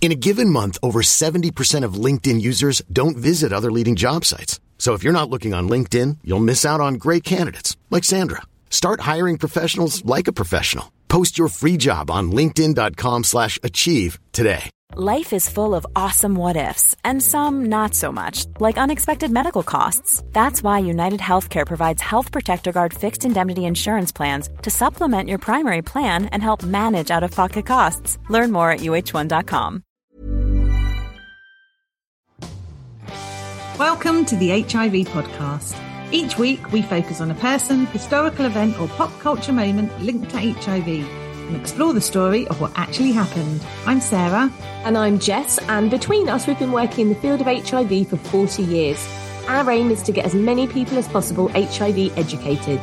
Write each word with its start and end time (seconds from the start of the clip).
In 0.00 0.12
a 0.12 0.14
given 0.14 0.48
month, 0.48 0.78
over 0.82 1.02
70% 1.02 1.84
of 1.84 2.04
LinkedIn 2.04 2.40
users 2.40 2.80
don't 2.90 3.18
visit 3.18 3.52
other 3.52 3.70
leading 3.70 3.96
job 3.96 4.24
sites. 4.24 4.58
So 4.78 4.94
if 4.94 5.04
you're 5.04 5.12
not 5.20 5.28
looking 5.28 5.52
on 5.52 5.68
LinkedIn, 5.68 6.18
you'll 6.24 6.40
miss 6.40 6.64
out 6.64 6.80
on 6.80 6.94
great 6.94 7.22
candidates 7.22 7.76
like 7.90 8.04
Sandra. 8.04 8.40
Start 8.70 9.00
hiring 9.00 9.36
professionals 9.36 10.02
like 10.06 10.26
a 10.26 10.32
professional. 10.32 10.90
Post 11.08 11.36
your 11.36 11.48
free 11.48 11.76
job 11.76 12.10
on 12.10 12.32
linkedin.com/achieve 12.32 14.18
today. 14.32 14.70
Life 14.96 15.32
is 15.32 15.48
full 15.48 15.74
of 15.74 15.86
awesome 15.94 16.34
what 16.34 16.56
ifs, 16.56 16.96
and 17.04 17.22
some 17.22 17.66
not 17.66 17.94
so 17.94 18.10
much, 18.10 18.46
like 18.58 18.76
unexpected 18.78 19.30
medical 19.30 19.62
costs. 19.62 20.22
That's 20.32 20.64
why 20.64 20.78
United 20.80 21.20
Healthcare 21.20 21.66
provides 21.66 22.02
Health 22.02 22.32
Protector 22.32 22.72
Guard 22.72 22.92
fixed 22.94 23.24
indemnity 23.24 23.66
insurance 23.66 24.12
plans 24.12 24.48
to 24.62 24.70
supplement 24.70 25.28
your 25.28 25.38
primary 25.38 25.82
plan 25.82 26.26
and 26.32 26.42
help 26.42 26.64
manage 26.64 27.10
out 27.10 27.22
of 27.22 27.30
pocket 27.30 27.66
costs. 27.66 28.18
Learn 28.28 28.50
more 28.50 28.72
at 28.72 28.80
uh1.com. 28.80 29.82
Welcome 33.80 34.26
to 34.26 34.36
the 34.36 34.50
HIV 34.50 35.08
podcast. 35.08 35.74
Each 36.12 36.36
week, 36.36 36.70
we 36.70 36.82
focus 36.82 37.22
on 37.22 37.30
a 37.30 37.34
person, 37.36 37.86
historical 37.86 38.44
event, 38.44 38.78
or 38.78 38.88
pop 38.88 39.10
culture 39.20 39.54
moment 39.54 39.98
linked 40.02 40.28
to 40.32 40.36
HIV 40.36 40.86
and 40.86 41.56
explore 41.56 41.94
the 41.94 42.00
story 42.02 42.46
of 42.48 42.60
what 42.60 42.72
actually 42.74 43.12
happened. 43.12 43.64
I'm 43.86 44.02
Sarah. 44.02 44.52
And 44.84 44.98
I'm 44.98 45.18
Jess, 45.18 45.56
and 45.60 45.90
between 45.90 46.28
us, 46.28 46.46
we've 46.46 46.58
been 46.58 46.72
working 46.72 47.06
in 47.06 47.14
the 47.14 47.20
field 47.22 47.40
of 47.40 47.46
HIV 47.46 48.06
for 48.10 48.18
40 48.18 48.64
years. 48.64 49.08
Our 49.48 49.70
aim 49.70 49.90
is 49.90 50.02
to 50.02 50.12
get 50.12 50.26
as 50.26 50.34
many 50.34 50.66
people 50.66 50.98
as 50.98 51.08
possible 51.08 51.48
HIV 51.48 52.18
educated. 52.18 52.80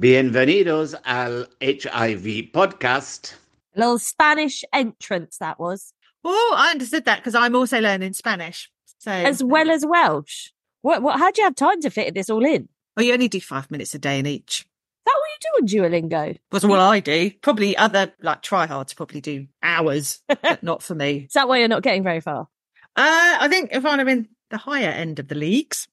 Bienvenidos 0.00 0.94
al 1.04 1.44
HIV 1.60 2.50
podcast. 2.50 3.34
A 3.74 3.78
little 3.78 3.98
Spanish 3.98 4.64
entrance 4.72 5.36
that 5.36 5.60
was, 5.60 5.92
Oh, 6.24 6.54
I 6.56 6.70
understood 6.70 7.04
that 7.04 7.18
because 7.18 7.34
I'm 7.34 7.54
also 7.54 7.78
learning 7.78 8.14
Spanish. 8.14 8.70
So, 9.06 9.12
as 9.12 9.40
well 9.44 9.70
as 9.70 9.86
Welsh. 9.86 10.48
What? 10.82 11.00
What? 11.00 11.20
How 11.20 11.30
do 11.30 11.40
you 11.40 11.46
have 11.46 11.54
time 11.54 11.80
to 11.82 11.90
fit 11.90 12.12
this 12.12 12.28
all 12.28 12.44
in? 12.44 12.62
Is 12.62 12.68
oh, 12.96 13.02
you 13.02 13.12
only 13.12 13.28
do 13.28 13.40
five 13.40 13.70
minutes 13.70 13.94
a 13.94 14.00
day 14.00 14.18
in 14.18 14.26
each. 14.26 14.66
that 15.04 15.14
what 15.16 15.62
you 15.62 15.68
do 15.70 15.84
on 15.84 15.90
Duolingo? 15.92 16.36
That's 16.50 16.64
what 16.64 16.80
I 16.80 16.98
do. 16.98 17.30
Probably 17.40 17.76
other 17.76 18.12
like 18.20 18.42
tryhards 18.42 18.96
probably 18.96 19.20
do 19.20 19.46
hours, 19.62 20.22
but 20.26 20.60
not 20.64 20.82
for 20.82 20.96
me. 20.96 21.18
Is 21.28 21.34
that 21.34 21.46
why 21.46 21.58
you're 21.58 21.68
not 21.68 21.84
getting 21.84 22.02
very 22.02 22.20
far? 22.20 22.48
Uh, 22.96 23.36
I 23.40 23.46
think 23.48 23.70
if 23.72 23.86
I'm 23.86 24.08
in 24.08 24.26
the 24.50 24.58
higher 24.58 24.88
end 24.90 25.20
of 25.20 25.28
the 25.28 25.36
leagues, 25.36 25.86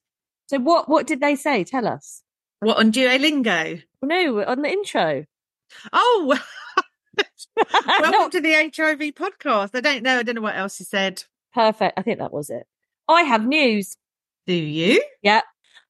So 0.48 0.58
what? 0.58 0.88
What 0.88 1.06
did 1.06 1.20
they 1.20 1.36
say? 1.36 1.62
Tell 1.62 1.86
us. 1.86 2.20
what 2.58 2.78
on 2.78 2.90
Duolingo? 2.90 3.80
No, 4.02 4.42
on 4.44 4.62
the 4.62 4.68
intro. 4.70 5.24
Oh, 5.92 6.36
welcome 7.56 8.10
No. 8.10 8.28
to 8.28 8.40
the 8.40 8.54
HIV 8.54 9.14
podcast. 9.14 9.70
I 9.74 9.80
don't 9.80 10.02
know. 10.02 10.18
I 10.18 10.24
don't 10.24 10.34
know 10.34 10.40
what 10.40 10.56
else 10.56 10.78
he 10.78 10.84
said. 10.84 11.22
Perfect. 11.54 11.96
I 11.96 12.02
think 12.02 12.18
that 12.18 12.32
was 12.32 12.50
it. 12.50 12.66
I 13.08 13.22
have 13.22 13.46
news. 13.46 13.96
Do 14.46 14.54
you? 14.54 15.02
Yeah. 15.22 15.42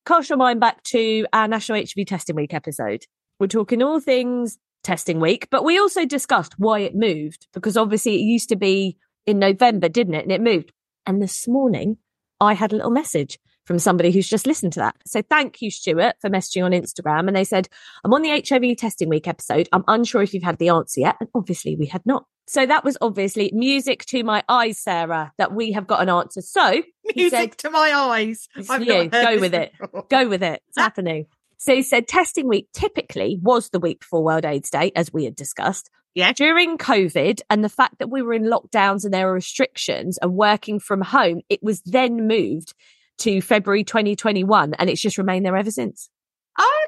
Cast 0.06 0.28
your 0.28 0.38
mind 0.38 0.60
back 0.60 0.82
to 0.84 1.26
our 1.32 1.48
National 1.48 1.78
HIV 1.78 2.06
Testing 2.06 2.36
Week 2.36 2.52
episode. 2.52 3.04
We're 3.38 3.46
talking 3.46 3.82
all 3.82 4.00
things 4.00 4.58
testing 4.82 5.18
week, 5.18 5.48
but 5.50 5.64
we 5.64 5.78
also 5.78 6.04
discussed 6.04 6.54
why 6.58 6.80
it 6.80 6.94
moved 6.94 7.46
because 7.54 7.76
obviously 7.76 8.16
it 8.16 8.24
used 8.24 8.50
to 8.50 8.56
be 8.56 8.98
in 9.26 9.38
November, 9.38 9.88
didn't 9.88 10.14
it? 10.14 10.24
And 10.24 10.32
it 10.32 10.40
moved. 10.40 10.72
And 11.06 11.22
this 11.22 11.48
morning 11.48 11.96
I 12.40 12.54
had 12.54 12.72
a 12.72 12.76
little 12.76 12.90
message 12.90 13.38
from 13.64 13.78
somebody 13.78 14.10
who's 14.10 14.28
just 14.28 14.46
listened 14.46 14.72
to 14.74 14.80
that. 14.80 14.94
So 15.06 15.22
thank 15.22 15.62
you, 15.62 15.70
Stuart, 15.70 16.16
for 16.20 16.28
messaging 16.30 16.64
on 16.64 16.72
Instagram. 16.72 17.26
And 17.26 17.36
they 17.36 17.44
said, 17.44 17.68
I'm 18.04 18.12
on 18.12 18.22
the 18.22 18.30
HIV 18.46 18.76
testing 18.76 19.08
week 19.08 19.26
episode. 19.26 19.68
I'm 19.72 19.84
unsure 19.88 20.22
if 20.22 20.34
you've 20.34 20.42
had 20.42 20.58
the 20.58 20.68
answer 20.68 21.00
yet. 21.00 21.16
And 21.20 21.28
obviously 21.34 21.76
we 21.76 21.86
had 21.86 22.04
not. 22.04 22.26
So 22.46 22.66
that 22.66 22.84
was 22.84 22.98
obviously 23.00 23.50
music 23.54 24.04
to 24.06 24.22
my 24.22 24.44
eyes, 24.50 24.78
Sarah, 24.78 25.32
that 25.38 25.54
we 25.54 25.72
have 25.72 25.86
got 25.86 26.02
an 26.02 26.10
answer. 26.10 26.42
So 26.42 26.82
Music 27.16 27.30
said, 27.38 27.58
to 27.58 27.70
my 27.70 27.90
eyes. 27.94 28.48
I've 28.68 28.84
you. 28.84 29.04
not 29.08 29.14
heard 29.14 29.34
Go 29.36 29.40
with 29.40 29.54
it. 29.54 29.72
before. 29.80 30.06
go 30.10 30.28
with 30.28 30.42
it. 30.42 30.62
It's 30.68 30.78
happening. 30.78 31.26
So 31.56 31.74
he 31.74 31.82
said 31.82 32.06
testing 32.06 32.46
week 32.46 32.68
typically 32.74 33.38
was 33.40 33.70
the 33.70 33.80
week 33.80 34.00
before 34.00 34.22
World 34.22 34.44
AIDS 34.44 34.68
Day, 34.68 34.92
as 34.94 35.10
we 35.10 35.24
had 35.24 35.34
discussed. 35.34 35.88
Yeah. 36.14 36.32
During 36.32 36.76
COVID 36.78 37.40
and 37.48 37.64
the 37.64 37.68
fact 37.70 37.98
that 37.98 38.10
we 38.10 38.20
were 38.22 38.34
in 38.34 38.44
lockdowns 38.44 39.04
and 39.04 39.12
there 39.12 39.26
were 39.26 39.32
restrictions 39.32 40.18
and 40.18 40.34
working 40.34 40.78
from 40.78 41.00
home, 41.00 41.40
it 41.48 41.62
was 41.62 41.80
then 41.86 42.28
moved 42.28 42.74
to 43.18 43.40
February 43.40 43.84
2021 43.84 44.74
and 44.74 44.90
it's 44.90 45.00
just 45.00 45.18
remained 45.18 45.44
there 45.46 45.56
ever 45.56 45.70
since. 45.70 46.08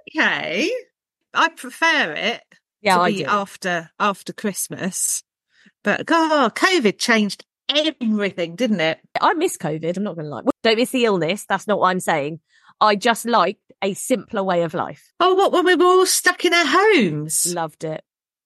Okay. 0.09 0.71
I 1.35 1.49
prefer 1.51 2.13
it 2.13 2.43
Yeah, 2.81 2.97
to 2.97 3.01
I 3.03 3.11
be 3.13 3.19
do. 3.19 3.25
after 3.27 3.91
after 3.99 4.33
Christmas. 4.33 5.23
But 5.85 6.07
God, 6.07 6.55
COVID 6.55 6.99
changed 6.99 7.45
everything, 7.69 8.57
didn't 8.57 8.81
it? 8.81 8.99
I 9.21 9.35
miss 9.35 9.57
COVID. 9.57 9.97
I'm 9.97 10.03
not 10.03 10.15
going 10.17 10.27
to 10.27 10.31
lie. 10.31 10.43
Don't 10.63 10.77
miss 10.77 10.91
the 10.91 11.05
illness. 11.05 11.45
That's 11.49 11.67
not 11.67 11.79
what 11.79 11.89
I'm 11.91 12.01
saying. 12.01 12.41
I 12.81 12.97
just 12.97 13.25
liked 13.27 13.61
a 13.83 13.95
simpler 13.95 14.43
way 14.43 14.63
of 14.63 14.75
life. 14.75 15.13
Oh, 15.21 15.35
what 15.35 15.53
when 15.53 15.65
we 15.67 15.75
were 15.75 15.85
all 15.85 16.07
stuck 16.07 16.45
in 16.45 16.53
our 16.55 16.67
homes? 16.67 17.53
Loved 17.55 17.85
it. 17.85 18.03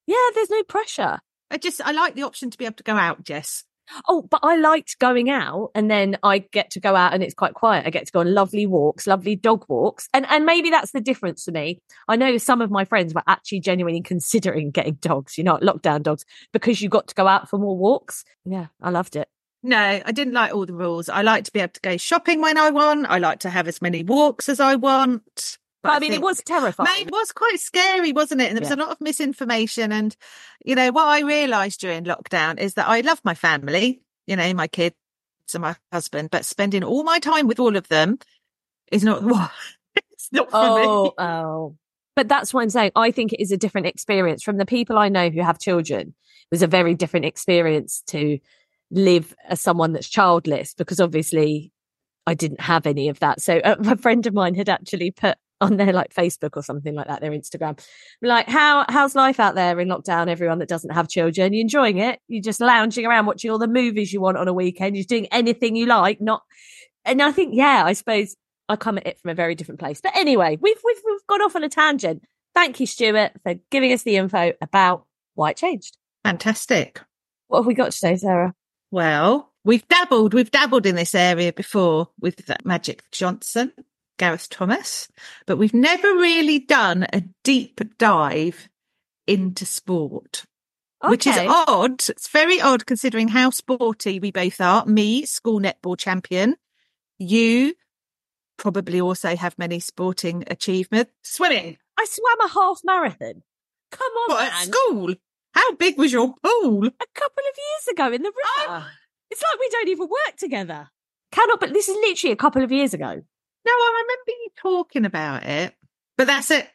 Yeah, 0.07 0.15
there's 0.35 0.49
no 0.49 0.63
pressure. 0.63 1.19
I 1.49 1.57
just 1.57 1.81
I 1.81 1.91
like 1.91 2.15
the 2.15 2.23
option 2.23 2.49
to 2.49 2.57
be 2.57 2.65
able 2.65 2.75
to 2.75 2.83
go 2.83 2.95
out, 2.95 3.23
Jess. 3.23 3.63
Oh, 4.07 4.21
but 4.29 4.39
I 4.43 4.57
liked 4.57 4.99
going 4.99 5.29
out 5.29 5.71
and 5.75 5.89
then 5.89 6.17
I 6.23 6.39
get 6.39 6.71
to 6.71 6.79
go 6.79 6.95
out 6.95 7.13
and 7.13 7.23
it's 7.23 7.33
quite 7.33 7.53
quiet. 7.53 7.85
I 7.85 7.89
get 7.89 8.05
to 8.05 8.11
go 8.11 8.19
on 8.19 8.33
lovely 8.33 8.65
walks, 8.65 9.07
lovely 9.07 9.35
dog 9.35 9.65
walks. 9.67 10.07
And 10.13 10.25
and 10.29 10.45
maybe 10.45 10.69
that's 10.69 10.91
the 10.91 11.01
difference 11.01 11.43
for 11.43 11.51
me. 11.51 11.81
I 12.07 12.15
know 12.15 12.37
some 12.37 12.61
of 12.61 12.71
my 12.71 12.85
friends 12.85 13.13
were 13.13 13.23
actually 13.27 13.59
genuinely 13.59 14.01
considering 14.01 14.71
getting 14.71 14.95
dogs, 14.95 15.37
you 15.37 15.43
know, 15.43 15.57
lockdown 15.57 16.03
dogs, 16.03 16.25
because 16.51 16.81
you 16.81 16.89
got 16.89 17.07
to 17.07 17.15
go 17.15 17.27
out 17.27 17.49
for 17.49 17.57
more 17.57 17.77
walks. 17.77 18.23
Yeah, 18.45 18.67
I 18.81 18.89
loved 18.89 19.15
it. 19.15 19.27
No, 19.63 19.77
I 19.77 20.11
didn't 20.11 20.33
like 20.33 20.53
all 20.53 20.65
the 20.65 20.73
rules. 20.73 21.07
I 21.07 21.21
like 21.21 21.43
to 21.43 21.51
be 21.51 21.59
able 21.59 21.73
to 21.73 21.81
go 21.81 21.95
shopping 21.97 22.41
when 22.41 22.57
I 22.57 22.71
want. 22.71 23.05
I 23.07 23.19
like 23.19 23.39
to 23.41 23.49
have 23.49 23.67
as 23.67 23.81
many 23.81 24.03
walks 24.03 24.49
as 24.49 24.59
I 24.59 24.75
want. 24.75 25.59
But, 25.83 25.93
I 25.93 25.99
mean, 25.99 26.13
it 26.13 26.21
was 26.21 26.41
terrifying. 26.45 27.07
It 27.07 27.11
was 27.11 27.31
quite 27.31 27.59
scary, 27.59 28.11
wasn't 28.13 28.41
it? 28.41 28.49
And 28.49 28.57
there 28.57 28.61
was 28.61 28.69
Yeah. 28.69 28.75
a 28.75 28.83
lot 28.85 28.91
of 28.91 29.01
misinformation. 29.01 29.91
And, 29.91 30.15
you 30.63 30.75
know, 30.75 30.91
what 30.91 31.07
I 31.07 31.21
realised 31.21 31.79
during 31.81 32.03
lockdown 32.03 32.59
is 32.59 32.75
that 32.75 32.87
I 32.87 33.01
love 33.01 33.19
my 33.23 33.33
family, 33.33 34.01
you 34.27 34.35
know, 34.35 34.53
my 34.53 34.67
kids 34.67 34.95
and 35.53 35.61
my 35.63 35.75
husband, 35.91 36.29
but 36.31 36.45
spending 36.45 36.83
all 36.83 37.03
my 37.03 37.19
time 37.19 37.47
with 37.47 37.59
all 37.59 37.75
of 37.75 37.87
them 37.87 38.19
is 38.91 39.03
not, 39.03 39.23
it's 40.11 40.29
not 40.31 40.49
for 40.51 40.57
Oh, 40.57 41.03
me. 41.05 41.11
oh. 41.17 41.75
But 42.15 42.27
that's 42.27 42.53
what 42.53 42.61
I'm 42.61 42.69
saying. 42.69 42.91
I 42.95 43.09
think 43.11 43.33
it 43.33 43.41
is 43.41 43.51
a 43.51 43.57
different 43.57 43.87
experience 43.87 44.43
from 44.43 44.57
the 44.57 44.65
people 44.65 44.97
I 44.97 45.09
know 45.09 45.29
who 45.29 45.41
have 45.41 45.59
children. 45.59 46.09
It 46.09 46.51
was 46.51 46.61
a 46.61 46.67
very 46.67 46.93
different 46.93 47.25
experience 47.25 48.03
to 48.07 48.37
live 48.91 49.33
as 49.47 49.61
someone 49.61 49.93
that's 49.93 50.09
childless 50.09 50.73
because 50.73 50.99
obviously 50.99 51.71
I 52.27 52.33
didn't 52.33 52.59
have 52.61 52.85
any 52.85 53.07
of 53.09 53.19
that. 53.19 53.41
So 53.41 53.57
uh, 53.57 53.77
a 53.85 53.97
friend 53.97 54.27
of 54.27 54.33
mine 54.33 54.55
had 54.55 54.69
actually 54.69 55.11
put 55.11 55.37
on 55.61 55.77
their 55.77 55.93
like 55.93 56.13
Facebook 56.13 56.57
or 56.57 56.63
something 56.63 56.95
like 56.95 57.07
that, 57.07 57.21
their 57.21 57.31
Instagram, 57.31 57.79
like 58.21 58.49
how 58.49 58.85
how's 58.89 59.15
life 59.15 59.39
out 59.39 59.55
there 59.55 59.79
in 59.79 59.87
lockdown? 59.87 60.27
Everyone 60.27 60.59
that 60.59 60.67
doesn't 60.67 60.91
have 60.91 61.07
children, 61.07 61.53
you 61.53 61.61
enjoying 61.61 61.99
it? 61.99 62.19
You're 62.27 62.43
just 62.43 62.59
lounging 62.59 63.05
around 63.05 63.27
watching 63.27 63.51
all 63.51 63.59
the 63.59 63.67
movies 63.67 64.11
you 64.11 64.19
want 64.19 64.37
on 64.37 64.47
a 64.47 64.53
weekend. 64.53 64.95
You're 64.95 65.05
doing 65.05 65.27
anything 65.27 65.75
you 65.75 65.85
like, 65.85 66.19
not. 66.19 66.41
And 67.05 67.21
I 67.21 67.31
think, 67.31 67.55
yeah, 67.55 67.83
I 67.85 67.93
suppose 67.93 68.35
I 68.67 68.75
come 68.75 68.97
at 68.97 69.07
it 69.07 69.19
from 69.19 69.31
a 69.31 69.35
very 69.35 69.55
different 69.55 69.79
place. 69.79 70.01
But 70.01 70.15
anyway, 70.15 70.57
we've 70.59 70.79
we've 70.83 71.01
we've 71.05 71.27
gone 71.27 71.41
off 71.41 71.55
on 71.55 71.63
a 71.63 71.69
tangent. 71.69 72.23
Thank 72.53 72.79
you, 72.79 72.85
Stuart, 72.85 73.31
for 73.43 73.55
giving 73.69 73.93
us 73.93 74.03
the 74.03 74.17
info 74.17 74.53
about 74.61 75.05
why 75.35 75.51
it 75.51 75.57
changed. 75.57 75.97
Fantastic. 76.23 77.01
What 77.47 77.59
have 77.59 77.67
we 77.67 77.73
got 77.73 77.91
today, 77.91 78.17
Sarah? 78.17 78.53
Well, 78.91 79.51
we've 79.63 79.87
dabbled, 79.87 80.33
we've 80.33 80.51
dabbled 80.51 80.85
in 80.85 80.95
this 80.95 81.15
area 81.15 81.53
before 81.53 82.09
with 82.19 82.41
Magic 82.63 83.03
Johnson, 83.11 83.71
Gareth 84.21 84.49
Thomas, 84.51 85.07
but 85.47 85.57
we've 85.57 85.73
never 85.73 86.07
really 86.13 86.59
done 86.59 87.07
a 87.11 87.23
deep 87.43 87.81
dive 87.97 88.69
into 89.25 89.65
sport. 89.65 90.43
Which 91.03 91.25
is 91.25 91.35
odd. 91.39 92.07
It's 92.07 92.27
very 92.27 92.61
odd 92.61 92.85
considering 92.85 93.29
how 93.29 93.49
sporty 93.49 94.19
we 94.19 94.29
both 94.29 94.61
are. 94.61 94.85
Me, 94.85 95.25
school 95.25 95.59
netball 95.59 95.97
champion. 95.97 96.55
You 97.17 97.73
probably 98.57 99.01
also 99.01 99.35
have 99.35 99.57
many 99.57 99.79
sporting 99.79 100.43
achievements. 100.45 101.11
Swimming. 101.23 101.79
I 101.99 102.05
swam 102.07 102.47
a 102.47 102.53
half 102.53 102.81
marathon. 102.83 103.41
Come 103.91 104.11
on, 104.29 104.35
What, 104.35 104.53
at 104.53 104.63
school? 104.65 105.15
How 105.55 105.73
big 105.73 105.97
was 105.97 106.13
your 106.13 106.35
pool? 106.43 106.85
A 106.85 107.07
couple 107.15 107.43
of 107.49 107.57
years 107.57 107.87
ago 107.89 108.05
in 108.13 108.21
the 108.21 108.29
river. 108.29 108.67
Oh. 108.69 108.87
It's 109.31 109.41
like 109.41 109.59
we 109.59 109.69
don't 109.71 109.89
even 109.89 110.07
work 110.07 110.37
together. 110.37 110.89
Cannot, 111.31 111.59
but 111.59 111.73
this 111.73 111.89
is 111.89 111.95
literally 111.95 112.33
a 112.33 112.35
couple 112.35 112.63
of 112.63 112.71
years 112.71 112.93
ago. 112.93 113.23
No, 113.65 113.71
I 113.71 114.03
remember 114.03 114.31
you 114.43 114.47
talking 114.57 115.05
about 115.05 115.43
it, 115.43 115.73
but 116.17 116.27
that's 116.27 116.51
it. 116.51 116.67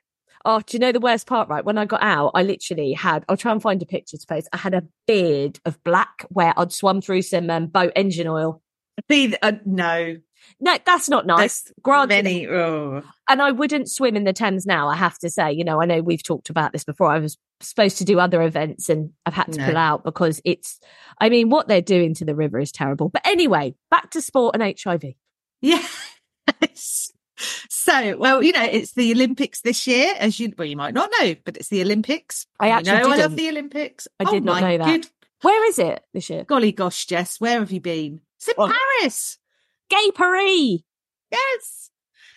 Oh, 0.45 0.61
do 0.65 0.77
you 0.77 0.79
know 0.79 0.93
the 0.93 1.01
worst 1.01 1.27
part, 1.27 1.49
right? 1.49 1.65
When 1.65 1.77
I 1.77 1.87
got 1.87 2.03
out, 2.03 2.31
I 2.35 2.45
literally 2.45 2.93
had, 2.93 3.25
I'll 3.29 3.37
try 3.37 3.51
and 3.51 3.61
find 3.61 3.83
a 3.83 3.87
picture 3.87 4.17
to 4.17 4.27
post. 4.29 4.49
I 4.53 4.59
had 4.59 4.75
a 4.75 4.85
beard 5.07 5.59
of 5.65 5.83
black 5.83 6.25
where 6.29 6.55
I'd 6.57 6.73
swum 6.73 7.01
through 7.01 7.23
some 7.23 7.51
um, 7.51 7.67
boat 7.67 7.93
engine 7.97 8.29
oil. 8.29 8.63
See, 9.11 9.35
uh, 9.43 9.53
no, 9.65 10.17
No, 10.61 10.79
that's 10.87 11.09
not 11.09 11.27
nice. 11.27 11.63
That's 11.63 11.73
Granted, 11.83 12.25
many. 12.25 12.47
Oh. 12.47 13.03
and 13.29 13.43
I 13.43 13.51
wouldn't 13.51 13.91
swim 13.91 14.15
in 14.15 14.23
the 14.23 14.33
Thames 14.33 14.67
now, 14.67 14.89
I 14.89 14.95
have 14.95 15.19
to 15.19 15.29
say. 15.31 15.51
You 15.53 15.65
know, 15.65 15.83
I 15.83 15.85
know 15.87 16.01
we've 16.01 16.23
talked 16.23 16.49
about 16.49 16.73
this 16.73 16.85
before. 16.85 17.11
I 17.11 17.19
was 17.19 17.37
supposed 17.61 17.99
to 17.99 18.05
do 18.05 18.21
other 18.21 18.41
events 18.43 18.89
and 18.89 19.11
I've 19.27 19.35
had 19.35 19.53
to 19.53 19.59
No. 19.59 19.67
pull 19.67 19.77
out 19.77 20.05
because 20.05 20.41
it's, 20.45 20.79
I 21.21 21.29
mean, 21.29 21.51
what 21.51 21.67
they're 21.67 21.83
doing 21.83 22.15
to 22.15 22.25
the 22.25 22.37
river 22.37 22.61
is 22.61 22.71
terrible. 22.71 23.09
But 23.09 23.27
anyway, 23.27 23.75
back 23.91 24.13
to 24.13 24.23
sport 24.23 24.55
and 24.57 24.63
HIV. 24.63 25.03
Yes. 26.61 27.13
So, 27.69 28.17
well, 28.17 28.43
you 28.43 28.53
know, 28.53 28.65
it's 28.65 28.95
the 28.95 29.13
Olympics 29.13 29.61
this 29.61 29.87
year, 29.87 30.11
as 30.19 30.41
you 30.41 30.55
well, 30.57 30.67
you 30.67 30.75
might 30.77 30.95
not 30.95 31.11
know, 31.21 31.35
but 31.45 31.59
it's 31.59 31.69
the 31.69 31.83
Olympics. 31.83 32.47
I 32.59 32.69
You 32.69 32.73
actually 32.73 32.99
know 32.99 33.11
I 33.13 33.17
love 33.17 33.37
the 33.37 33.49
Olympics. 33.51 34.09
I 34.19 34.25
oh 34.27 34.33
did 34.33 34.43
Oh 34.43 34.47
not 34.55 34.63
know 34.63 34.79
that. 34.79 34.87
good 34.87 35.07
Where 35.43 35.69
is 35.69 35.79
it 35.79 36.03
this 36.15 36.31
year? 36.31 36.45
Golly 36.45 36.73
gosh, 36.73 37.05
Jess, 37.05 37.39
where 37.39 37.59
have 37.61 37.71
you 37.71 37.81
been? 37.83 38.23
It's 38.39 38.49
in 38.49 38.55
Well- 38.57 38.73
Paris. 39.01 39.37
Gay 39.91 40.11
Paris. 40.15 40.81
Yes. 41.31 41.91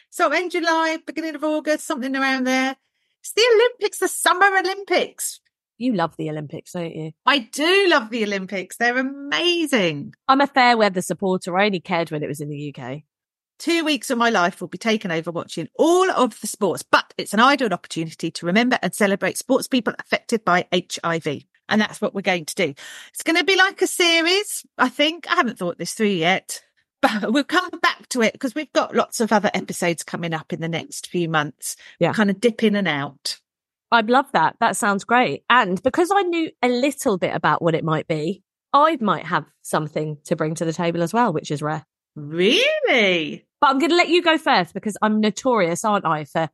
So 0.10 0.33
in 0.33 0.50
July, 0.50 0.98
beginning 1.07 1.36
of 1.36 1.45
August, 1.45 1.88
something 1.88 2.13
around 2.15 2.44
there. 2.45 2.75
It's 3.22 3.31
the 3.31 3.45
Olympics, 3.56 4.00
the 4.00 4.10
Summer 4.10 4.48
Olympics. 4.57 5.39
You 5.77 5.94
love 5.94 6.15
the 6.18 6.30
Olympics, 6.30 6.74
don't 6.74 6.94
you? 6.94 7.12
I 7.25 7.39
do 7.39 7.88
love 7.88 8.10
the 8.10 8.24
Olympics. 8.25 8.75
They're 8.75 8.98
amazing. 8.98 10.13
I'm 10.27 10.42
a 10.42 10.48
fair 10.48 10.75
weather 10.77 11.01
supporter. 11.01 11.57
I 11.57 11.68
only 11.68 11.80
cared 11.80 12.12
when 12.12 12.22
it 12.22 12.27
was 12.27 12.42
in 12.42 12.50
the 12.50 12.75
UK. 12.77 13.04
Two 13.60 13.84
weeks 13.84 14.10
of 14.10 14.18
my 14.18 14.30
life 14.30 14.62
will 14.62 14.70
be 14.70 14.78
taken 14.78 15.12
over 15.12 15.32
watching 15.32 15.68
all 15.76 16.10
of 16.12 16.40
the 16.40 16.48
sports, 16.48 16.82
but 16.82 17.14
it's 17.18 17.34
an 17.34 17.42
ideal 17.42 17.74
opportunity 17.74 18.32
to 18.32 18.46
remember 18.46 18.80
and 18.82 18.96
celebrate 18.96 19.38
sports 19.38 19.68
people 19.68 19.94
affected 20.00 20.46
by 20.46 20.66
HIV. 20.74 21.44
And 21.68 21.82
that's 21.82 22.00
what 22.00 22.16
we're 22.16 22.22
going 22.22 22.46
to 22.46 22.56
do. 22.56 22.74
It's 23.10 23.24
going 23.24 23.36
to 23.36 23.44
be 23.44 23.58
like 23.58 23.82
a 23.82 23.88
series, 23.88 24.66
I 24.78 24.88
think. 24.88 25.30
I 25.30 25.36
haven't 25.36 25.60
thought 25.60 25.78
this 25.78 25.94
through 25.94 26.08
yet, 26.08 26.62
but 27.02 27.34
we'll 27.34 27.44
come 27.44 27.70
back 27.82 28.08
to 28.10 28.22
it 28.22 28.32
because 28.32 28.56
we've 28.56 28.72
got 28.72 28.96
lots 28.96 29.20
of 29.20 29.34
other 29.34 29.52
episodes 29.54 30.04
coming 30.04 30.34
up 30.34 30.54
in 30.54 30.62
the 30.62 30.70
next 30.70 31.08
few 31.08 31.28
months. 31.28 31.76
Yeah. 32.00 32.14
Kind 32.14 32.30
of 32.30 32.40
dip 32.40 32.64
in 32.64 32.78
and 32.78 32.88
out. 32.88 33.40
I'd 33.92 34.10
love 34.10 34.32
that. 34.32 34.56
That 34.62 34.78
sounds 34.78 35.04
great. 35.04 35.44
And 35.50 35.84
because 35.84 36.12
I 36.16 36.22
knew 36.22 36.50
a 36.64 36.70
little 36.70 37.18
bit 37.18 37.36
about 37.36 37.62
what 37.62 37.76
it 37.76 37.84
might 37.84 38.08
be, 38.08 38.42
I 38.72 38.98
might 39.02 39.26
have 39.26 39.46
something 39.64 40.18
to 40.26 40.38
bring 40.38 40.56
to 40.56 40.66
the 40.66 40.74
table 40.74 41.04
as 41.04 41.12
well, 41.12 41.34
which 41.34 41.52
is 41.52 41.62
rare. 41.62 41.86
Really? 42.16 43.46
But 43.62 43.72
I'm 43.72 43.80
going 43.80 43.90
to 43.90 43.96
let 43.96 44.10
you 44.10 44.22
go 44.22 44.38
first 44.38 44.74
because 44.74 44.98
I'm 45.02 45.20
notorious, 45.20 45.84
aren't 45.84 46.06
I, 46.06 46.26
for 46.26 46.50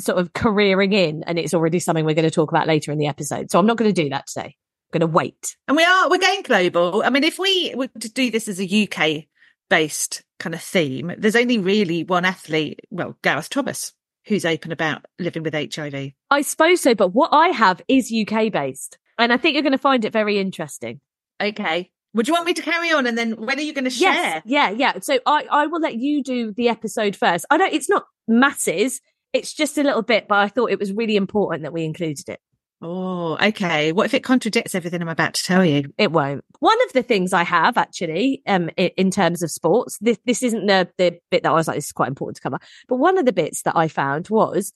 sort 0.00 0.18
of 0.18 0.32
careering 0.32 0.92
in, 0.92 1.24
and 1.24 1.38
it's 1.38 1.54
already 1.54 1.78
something 1.78 2.04
we're 2.04 2.14
going 2.14 2.24
to 2.24 2.30
talk 2.30 2.50
about 2.50 2.66
later 2.66 2.92
in 2.92 2.98
the 2.98 3.06
episode. 3.06 3.50
So 3.50 3.58
I'm 3.58 3.66
not 3.66 3.76
going 3.76 3.92
to 3.92 4.02
do 4.02 4.10
that 4.10 4.26
today. 4.26 4.56
I'm 4.56 5.00
going 5.00 5.10
to 5.10 5.14
wait. 5.14 5.56
And 5.66 5.76
we 5.76 5.84
are, 5.84 6.08
we're 6.08 6.18
going 6.18 6.42
global. 6.42 7.02
I 7.04 7.10
mean, 7.10 7.24
if 7.24 7.38
we 7.38 7.74
were 7.76 7.88
to 7.88 8.08
do 8.08 8.30
this 8.30 8.48
as 8.48 8.60
a 8.60 8.88
UK 8.88 9.24
based 9.68 10.22
kind 10.38 10.54
of 10.54 10.62
theme, 10.62 11.12
there's 11.18 11.36
only 11.36 11.58
really 11.58 12.04
one 12.04 12.24
athlete, 12.24 12.80
well, 12.90 13.16
Gareth 13.22 13.50
Thomas, 13.50 13.92
who's 14.26 14.44
open 14.44 14.72
about 14.72 15.04
living 15.18 15.42
with 15.42 15.54
HIV. 15.54 16.12
I 16.30 16.42
suppose 16.42 16.80
so, 16.80 16.94
but 16.94 17.14
what 17.14 17.30
I 17.32 17.48
have 17.48 17.82
is 17.88 18.12
UK 18.12 18.52
based, 18.52 18.98
and 19.18 19.32
I 19.32 19.36
think 19.36 19.54
you're 19.54 19.62
going 19.62 19.72
to 19.72 19.78
find 19.78 20.04
it 20.04 20.12
very 20.12 20.38
interesting. 20.38 21.00
Okay. 21.40 21.90
Would 22.14 22.26
you 22.26 22.34
want 22.34 22.46
me 22.46 22.54
to 22.54 22.62
carry 22.62 22.92
on? 22.92 23.06
And 23.06 23.16
then 23.16 23.32
when 23.32 23.58
are 23.58 23.62
you 23.62 23.72
going 23.72 23.84
to 23.84 23.90
share? 23.90 24.12
Yes, 24.12 24.42
yeah, 24.46 24.70
yeah. 24.70 24.98
So 25.00 25.18
I, 25.26 25.46
I 25.50 25.66
will 25.66 25.80
let 25.80 25.96
you 25.96 26.22
do 26.22 26.52
the 26.52 26.68
episode 26.68 27.14
first. 27.14 27.44
I 27.50 27.58
don't. 27.58 27.72
It's 27.72 27.88
not 27.88 28.04
masses. 28.26 29.00
It's 29.32 29.52
just 29.52 29.76
a 29.76 29.82
little 29.82 30.02
bit, 30.02 30.26
but 30.26 30.38
I 30.38 30.48
thought 30.48 30.70
it 30.70 30.78
was 30.78 30.92
really 30.92 31.16
important 31.16 31.62
that 31.62 31.72
we 31.72 31.84
included 31.84 32.28
it. 32.28 32.40
Oh, 32.80 33.36
okay. 33.42 33.90
What 33.90 34.06
if 34.06 34.14
it 34.14 34.22
contradicts 34.22 34.74
everything 34.74 35.02
I'm 35.02 35.08
about 35.08 35.34
to 35.34 35.42
tell 35.42 35.64
you? 35.64 35.92
It 35.98 36.12
won't. 36.12 36.44
One 36.60 36.80
of 36.86 36.92
the 36.92 37.02
things 37.02 37.32
I 37.32 37.42
have 37.42 37.76
actually, 37.76 38.40
um, 38.46 38.70
in 38.76 39.10
terms 39.10 39.42
of 39.42 39.50
sports, 39.50 39.98
this 40.00 40.18
this 40.24 40.42
isn't 40.42 40.66
the 40.66 40.88
the 40.96 41.18
bit 41.30 41.42
that 41.42 41.50
I 41.50 41.54
was 41.54 41.66
like, 41.66 41.76
this 41.76 41.86
is 41.86 41.92
quite 41.92 42.08
important 42.08 42.36
to 42.36 42.42
cover. 42.42 42.58
But 42.88 42.96
one 42.96 43.18
of 43.18 43.26
the 43.26 43.32
bits 43.32 43.62
that 43.62 43.76
I 43.76 43.88
found 43.88 44.28
was 44.28 44.72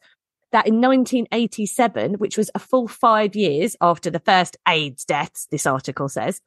that 0.51 0.67
in 0.67 0.81
1987, 0.81 2.15
which 2.15 2.37
was 2.37 2.51
a 2.55 2.59
full 2.59 2.89
five 2.89 3.37
years 3.37 3.77
after 3.81 4.11
the 4.11 4.21
first 4.21 4.57
AIDS 4.69 5.05
deaths, 5.05 5.47
this 5.51 5.65
article 5.65 6.09
says, 6.09 6.41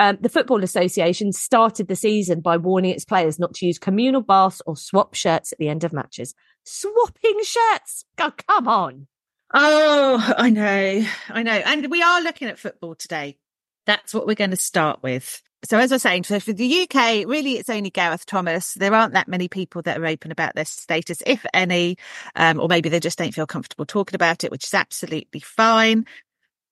um, 0.00 0.16
the 0.18 0.30
Football 0.30 0.64
Association 0.64 1.30
started 1.30 1.86
the 1.86 1.94
season 1.94 2.40
by 2.40 2.56
warning 2.56 2.92
its 2.92 3.04
players 3.04 3.38
not 3.38 3.52
to 3.56 3.66
use 3.66 3.78
communal 3.78 4.22
baths 4.22 4.62
or 4.64 4.74
swap 4.74 5.12
shirts 5.12 5.52
at 5.52 5.58
the 5.58 5.68
end 5.68 5.84
of 5.84 5.92
matches. 5.92 6.34
Swapping 6.64 7.38
shirts? 7.44 8.06
Oh, 8.18 8.32
come 8.48 8.66
on. 8.66 9.08
Oh, 9.52 10.34
I 10.38 10.48
know. 10.48 11.04
I 11.28 11.42
know. 11.42 11.52
And 11.52 11.90
we 11.90 12.00
are 12.00 12.22
looking 12.22 12.48
at 12.48 12.58
football 12.58 12.94
today. 12.94 13.36
That's 13.84 14.14
what 14.14 14.26
we're 14.26 14.36
going 14.36 14.52
to 14.52 14.56
start 14.56 15.02
with. 15.02 15.42
So 15.64 15.76
as 15.76 15.92
I 15.92 15.96
was 15.96 16.02
saying, 16.02 16.24
so 16.24 16.40
for 16.40 16.54
the 16.54 16.88
UK, 16.88 17.26
really 17.26 17.58
it's 17.58 17.68
only 17.68 17.90
Gareth 17.90 18.24
Thomas. 18.24 18.72
There 18.72 18.94
aren't 18.94 19.12
that 19.12 19.28
many 19.28 19.48
people 19.48 19.82
that 19.82 19.98
are 20.00 20.06
open 20.06 20.32
about 20.32 20.54
their 20.54 20.64
status, 20.64 21.22
if 21.26 21.44
any, 21.52 21.98
um, 22.34 22.58
or 22.58 22.68
maybe 22.68 22.88
they 22.88 23.00
just 23.00 23.18
don't 23.18 23.34
feel 23.34 23.46
comfortable 23.46 23.84
talking 23.84 24.14
about 24.14 24.44
it, 24.44 24.50
which 24.50 24.64
is 24.64 24.72
absolutely 24.72 25.40
fine. 25.40 26.06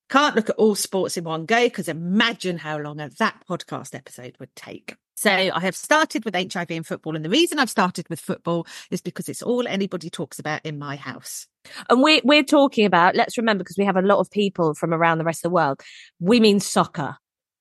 Can't 0.08 0.37
look 0.37 0.49
at 0.49 0.56
all 0.56 0.75
sports 0.75 1.16
in 1.16 1.25
one 1.25 1.44
go 1.44 1.64
because 1.64 1.88
imagine 1.88 2.58
how 2.58 2.78
long 2.78 2.96
that 2.96 3.43
podcast 3.49 3.94
episode 3.94 4.37
would 4.40 4.55
take. 4.56 4.96
So 5.16 5.31
I 5.31 5.60
have 5.60 5.75
started 5.75 6.25
with 6.25 6.37
HIV 6.37 6.70
and 6.70 6.87
football. 6.87 7.16
And 7.16 7.25
the 7.25 7.31
reason 7.31 7.58
I've 7.58 7.69
started 7.69 8.08
with 8.08 8.20
football 8.20 8.66
is 8.90 9.00
because 9.00 9.28
it's 9.28 9.43
all 9.43 9.66
anybody 9.66 10.10
talks 10.10 10.38
about 10.38 10.64
in 10.64 10.78
my 10.78 10.94
house. 10.94 11.49
And 11.90 12.02
we're, 12.02 12.20
we're 12.22 12.44
talking 12.44 12.87
about, 12.87 13.16
let's 13.16 13.37
remember, 13.37 13.64
because 13.64 13.76
we 13.76 13.84
have 13.84 13.96
a 13.96 14.02
lot 14.02 14.20
of 14.20 14.31
people 14.31 14.75
from 14.75 14.94
around 14.94 15.19
the 15.19 15.25
rest 15.25 15.40
of 15.40 15.50
the 15.50 15.55
world, 15.55 15.82
we 16.20 16.38
mean 16.38 16.60
soccer. 16.60 17.16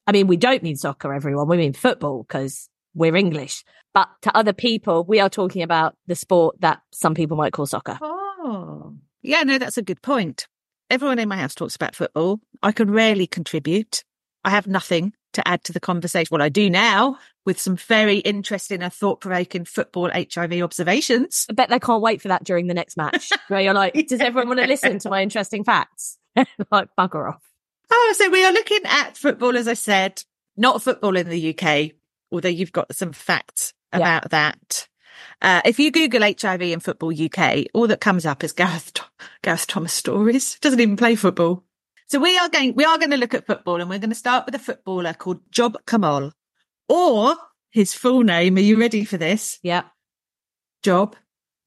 I 0.06 0.12
mean, 0.12 0.28
we 0.28 0.38
don't 0.38 0.62
mean 0.62 0.76
soccer, 0.76 1.12
everyone. 1.12 1.48
We 1.48 1.58
mean 1.58 1.74
football 1.74 2.24
because 2.24 2.70
we're 2.94 3.16
English. 3.16 3.64
But 3.94 4.08
to 4.22 4.38
other 4.38 4.54
people, 4.54 5.04
we 5.04 5.20
are 5.20 5.30
talking 5.30 5.64
about 5.64 5.96
the 6.06 6.16
sport 6.16 6.62
that 6.62 6.82
some 6.94 7.16
people 7.16 7.38
might 7.38 7.54
call 7.54 7.66
soccer. 7.66 7.98
Oh, 8.00 8.94
yeah, 9.24 9.42
no, 9.42 9.58
that's 9.58 9.80
a 9.80 9.84
good 9.84 10.04
point. 10.04 10.48
Everyone 10.90 11.20
in 11.20 11.28
my 11.30 11.38
house 11.38 11.56
talks 11.56 11.76
about 11.76 11.96
football. 11.96 12.40
I 12.64 12.72
can 12.72 12.90
rarely 12.92 13.28
contribute. 13.28 14.04
I 14.44 14.52
have 14.52 14.68
nothing 14.68 15.14
to 15.34 15.46
add 15.48 15.64
to 15.66 15.74
the 15.74 15.80
conversation. 15.80 16.30
Well, 16.32 16.42
I 16.42 16.50
do 16.50 16.70
now 16.70 17.18
with 17.46 17.60
some 17.60 17.76
very 17.76 18.18
interesting 18.20 18.82
and 18.82 18.92
thought 18.94 19.20
provoking 19.20 19.66
football 19.66 20.10
HIV 20.10 20.54
observations. 20.62 21.46
I 21.50 21.54
bet 21.54 21.70
they 21.70 21.80
can't 21.80 22.02
wait 22.02 22.22
for 22.22 22.30
that 22.30 22.44
during 22.46 22.68
the 22.68 22.74
next 22.74 22.96
match. 22.98 23.30
Where 23.50 23.60
you're 23.60 23.74
like, 23.74 23.94
does 24.08 24.22
everyone 24.22 24.48
want 24.48 24.60
to 24.62 24.68
listen 24.68 25.00
to 25.00 25.10
my 25.10 25.22
interesting 25.22 25.64
facts? 25.66 26.18
like, 26.72 26.88
bugger 26.98 27.30
off. 27.34 27.44
Oh, 27.92 28.14
so 28.18 28.30
we 28.30 28.44
are 28.46 28.54
looking 28.54 28.82
at 28.86 29.18
football, 29.18 29.58
as 29.58 29.68
I 29.68 29.74
said, 29.74 30.24
not 30.56 30.82
football 30.82 31.18
in 31.18 31.28
the 31.30 31.56
UK, 31.58 31.92
although 32.32 32.50
you've 32.50 32.72
got 32.72 32.94
some 32.96 33.12
facts 33.12 33.74
Yeah. 33.94 34.00
about 34.00 34.32
that. 34.32 34.88
Uh, 35.42 35.62
if 35.66 35.80
you 35.80 35.92
Google 35.92 36.22
HIV 36.22 36.62
and 36.62 36.84
football 36.84 37.14
UK, 37.14 37.66
all 37.74 37.88
that 37.88 38.02
comes 38.02 38.26
up 38.26 38.44
is 38.44 38.54
Gareth, 38.54 38.94
Gareth 39.42 39.68
Thomas 39.68 39.94
stories. 39.94 40.58
Doesn't 40.62 40.80
even 40.80 40.98
play 40.98 41.16
football. 41.16 41.64
So 42.08 42.20
we 42.20 42.38
are 42.38 42.50
going, 42.50 42.74
we 42.76 42.86
are 42.86 42.98
going 42.98 43.12
to 43.12 43.18
look 43.18 43.34
at 43.34 43.46
football 43.46 43.82
and 43.82 43.90
we're 43.90 44.00
going 44.00 44.12
to 44.12 44.16
start 44.16 44.46
with 44.46 44.56
a 44.56 44.60
footballer 44.60 45.14
called 45.14 45.42
Job 45.52 45.78
Komol 45.86 46.32
or 46.88 47.36
his 47.70 47.94
full 47.94 48.24
name. 48.24 48.56
Are 48.56 48.62
you 48.62 48.80
ready 48.80 49.04
for 49.04 49.18
this? 49.18 49.60
Yeah. 49.62 49.84
Job, 50.84 51.16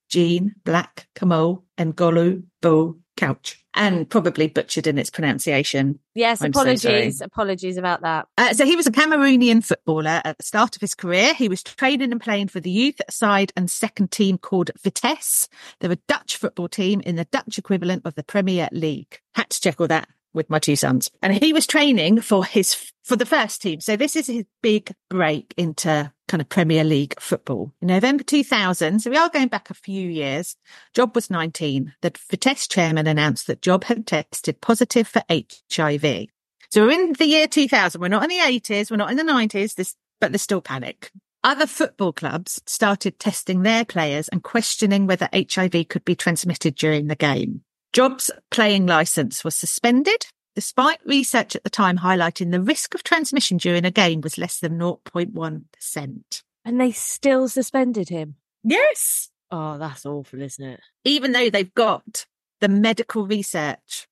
Jean, 0.08 0.54
Black, 0.64 1.08
Komol, 1.14 1.64
and 1.76 1.94
Golu, 1.94 2.44
Bull, 2.62 2.99
Couch. 3.20 3.56
And 3.74 4.10
probably 4.10 4.48
butchered 4.48 4.88
in 4.88 4.98
its 4.98 5.10
pronunciation. 5.10 6.00
Yes. 6.14 6.42
I'm 6.42 6.52
so 6.52 6.62
apologies. 6.62 7.20
apologies 7.20 7.76
about 7.76 8.00
that. 8.00 8.26
Uh, 8.36 8.52
so 8.52 8.64
he 8.64 8.74
was 8.74 8.88
a 8.88 8.90
Cameroonian 8.90 9.64
footballer 9.64 10.20
at 10.24 10.38
the 10.38 10.42
start 10.42 10.74
of 10.74 10.80
his 10.80 10.94
career. 10.94 11.34
He 11.34 11.48
was 11.48 11.62
training 11.62 12.10
and 12.10 12.20
playing 12.20 12.48
for 12.48 12.58
the 12.58 12.70
youth 12.70 13.00
side 13.08 13.52
and 13.56 13.70
second 13.70 14.10
team 14.10 14.38
called 14.38 14.72
Vitesse. 14.82 15.48
They're 15.78 15.92
a 15.92 15.96
Dutch 16.08 16.36
football 16.36 16.68
team 16.68 17.00
in 17.02 17.14
the 17.14 17.26
Dutch 17.26 17.58
equivalent 17.58 18.02
of 18.04 18.16
the 18.16 18.24
Premier 18.24 18.68
League. 18.72 19.20
Had 19.34 19.50
to 19.50 19.60
check 19.60 19.80
all 19.80 19.86
that 19.88 20.08
with 20.32 20.50
my 20.50 20.58
two 20.58 20.76
sons. 20.76 21.10
And 21.22 21.32
he 21.32 21.52
was 21.52 21.66
training 21.66 22.22
for 22.22 22.44
his, 22.44 22.74
for 23.04 23.16
the 23.16 23.26
first 23.26 23.62
team. 23.62 23.80
So 23.80 23.96
this 23.96 24.16
is 24.16 24.26
his 24.26 24.44
big 24.62 24.92
break 25.08 25.54
into 25.56 26.12
kind 26.30 26.40
of 26.40 26.48
Premier 26.48 26.84
League 26.84 27.18
football. 27.18 27.72
In 27.82 27.88
November 27.88 28.22
2000, 28.22 29.00
so 29.00 29.10
we 29.10 29.16
are 29.16 29.28
going 29.28 29.48
back 29.48 29.68
a 29.68 29.74
few 29.74 30.08
years, 30.08 30.56
Job 30.94 31.16
was 31.16 31.28
19. 31.28 31.92
The 32.02 32.12
Vitesse 32.30 32.68
chairman 32.68 33.08
announced 33.08 33.48
that 33.48 33.62
Job 33.62 33.84
had 33.84 34.06
tested 34.06 34.60
positive 34.60 35.08
for 35.08 35.24
HIV. 35.28 36.28
So 36.70 36.86
we're 36.86 36.92
in 36.92 37.14
the 37.14 37.26
year 37.26 37.48
2000. 37.48 38.00
We're 38.00 38.06
not 38.06 38.22
in 38.22 38.28
the 38.28 38.36
80s. 38.36 38.92
We're 38.92 38.96
not 38.96 39.10
in 39.10 39.16
the 39.16 39.24
90s. 39.24 39.74
This, 39.74 39.96
but 40.20 40.30
there's 40.30 40.42
still 40.42 40.60
panic. 40.60 41.10
Other 41.42 41.66
football 41.66 42.12
clubs 42.12 42.62
started 42.64 43.18
testing 43.18 43.62
their 43.62 43.84
players 43.84 44.28
and 44.28 44.44
questioning 44.44 45.08
whether 45.08 45.28
HIV 45.32 45.88
could 45.88 46.04
be 46.04 46.14
transmitted 46.14 46.76
during 46.76 47.08
the 47.08 47.16
game. 47.16 47.62
Job's 47.92 48.30
playing 48.52 48.86
license 48.86 49.42
was 49.42 49.56
suspended 49.56 50.26
despite 50.54 50.98
research 51.04 51.56
at 51.56 51.64
the 51.64 51.70
time 51.70 51.98
highlighting 51.98 52.50
the 52.50 52.60
risk 52.60 52.94
of 52.94 53.02
transmission 53.02 53.56
during 53.56 53.84
a 53.84 53.90
game 53.90 54.20
was 54.20 54.38
less 54.38 54.58
than 54.58 54.78
0.1%. 54.78 56.42
And 56.64 56.80
they 56.80 56.92
still 56.92 57.48
suspended 57.48 58.08
him. 58.08 58.36
Yes. 58.62 59.30
Oh, 59.50 59.78
that's 59.78 60.06
awful, 60.06 60.42
isn't 60.42 60.64
it? 60.64 60.80
Even 61.04 61.32
though 61.32 61.50
they've 61.50 61.74
got 61.74 62.26
the 62.60 62.68
medical 62.68 63.26
research. 63.26 64.06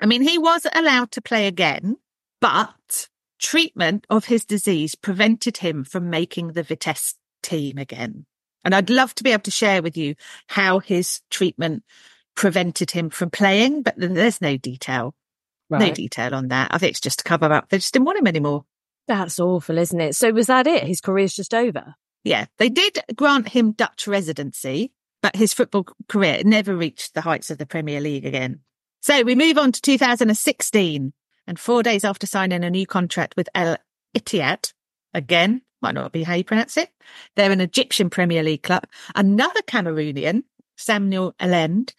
I 0.00 0.06
mean, 0.06 0.22
he 0.22 0.38
was 0.38 0.66
allowed 0.74 1.12
to 1.12 1.22
play 1.22 1.46
again, 1.46 1.96
but 2.40 3.08
treatment 3.38 4.06
of 4.10 4.24
his 4.24 4.44
disease 4.44 4.94
prevented 4.94 5.58
him 5.58 5.84
from 5.84 6.10
making 6.10 6.48
the 6.48 6.62
Vitesse 6.62 7.14
team 7.42 7.78
again. 7.78 8.26
And 8.64 8.74
I'd 8.74 8.90
love 8.90 9.14
to 9.16 9.24
be 9.24 9.32
able 9.32 9.42
to 9.42 9.50
share 9.50 9.82
with 9.82 9.96
you 9.96 10.14
how 10.48 10.78
his 10.78 11.20
treatment 11.30 11.84
prevented 12.34 12.90
him 12.90 13.10
from 13.10 13.30
playing, 13.30 13.82
but 13.82 13.94
there's 13.96 14.40
no 14.40 14.56
detail. 14.56 15.14
No 15.80 15.92
detail 15.92 16.34
on 16.34 16.48
that. 16.48 16.68
I 16.72 16.78
think 16.78 16.90
it's 16.90 17.00
just 17.00 17.20
to 17.20 17.24
cover 17.24 17.52
up. 17.52 17.68
They 17.68 17.78
just 17.78 17.92
didn't 17.92 18.06
want 18.06 18.18
him 18.18 18.26
anymore. 18.26 18.64
That's 19.08 19.40
awful, 19.40 19.78
isn't 19.78 20.00
it? 20.00 20.14
So 20.14 20.30
was 20.32 20.46
that 20.46 20.66
it? 20.66 20.84
His 20.84 21.00
career's 21.00 21.34
just 21.34 21.54
over. 21.54 21.94
Yeah, 22.24 22.46
they 22.58 22.68
did 22.68 22.98
grant 23.16 23.48
him 23.48 23.72
Dutch 23.72 24.06
residency, 24.06 24.92
but 25.22 25.36
his 25.36 25.52
football 25.52 25.86
career 26.08 26.42
never 26.44 26.76
reached 26.76 27.14
the 27.14 27.22
heights 27.22 27.50
of 27.50 27.58
the 27.58 27.66
Premier 27.66 28.00
League 28.00 28.24
again. 28.24 28.60
So 29.00 29.22
we 29.22 29.34
move 29.34 29.58
on 29.58 29.72
to 29.72 29.80
2016, 29.80 31.12
and 31.46 31.58
four 31.58 31.82
days 31.82 32.04
after 32.04 32.26
signing 32.26 32.62
a 32.62 32.70
new 32.70 32.86
contract 32.86 33.34
with 33.36 33.48
El 33.54 33.76
Ittihad, 34.16 34.72
again, 35.12 35.62
might 35.80 35.94
not 35.94 36.12
be 36.12 36.22
how 36.22 36.34
you 36.34 36.44
pronounce 36.44 36.76
it, 36.76 36.90
they're 37.34 37.50
an 37.50 37.60
Egyptian 37.60 38.10
Premier 38.10 38.44
League 38.44 38.62
club. 38.62 38.84
Another 39.16 39.60
Cameroonian, 39.62 40.44
Samuel 40.76 41.34
Nlend, 41.40 41.94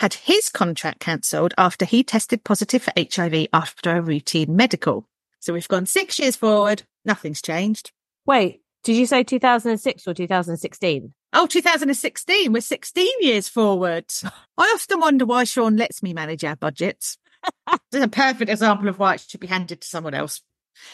had 0.00 0.14
his 0.14 0.48
contract 0.48 0.98
cancelled 0.98 1.52
after 1.58 1.84
he 1.84 2.02
tested 2.02 2.42
positive 2.42 2.82
for 2.82 2.92
HIV 2.96 3.48
after 3.52 3.94
a 3.94 4.00
routine 4.00 4.56
medical. 4.56 5.06
So 5.40 5.52
we've 5.52 5.68
gone 5.68 5.84
six 5.84 6.18
years 6.18 6.36
forward, 6.36 6.84
nothing's 7.04 7.42
changed. 7.42 7.92
Wait, 8.24 8.62
did 8.82 8.96
you 8.96 9.04
say 9.04 9.22
2006 9.22 10.08
or 10.08 10.14
2016? 10.14 11.12
Oh, 11.34 11.46
2016. 11.46 12.50
We're 12.50 12.60
16 12.62 13.08
years 13.20 13.48
forward. 13.48 14.06
I 14.24 14.72
often 14.74 15.00
wonder 15.00 15.26
why 15.26 15.44
Sean 15.44 15.76
lets 15.76 16.02
me 16.02 16.14
manage 16.14 16.44
our 16.44 16.56
budgets. 16.56 17.18
It's 17.92 18.04
a 18.04 18.08
perfect 18.08 18.50
example 18.50 18.88
of 18.88 18.98
why 18.98 19.14
it 19.14 19.20
should 19.20 19.40
be 19.40 19.46
handed 19.46 19.80
to 19.82 19.88
someone 19.88 20.14
else. 20.14 20.40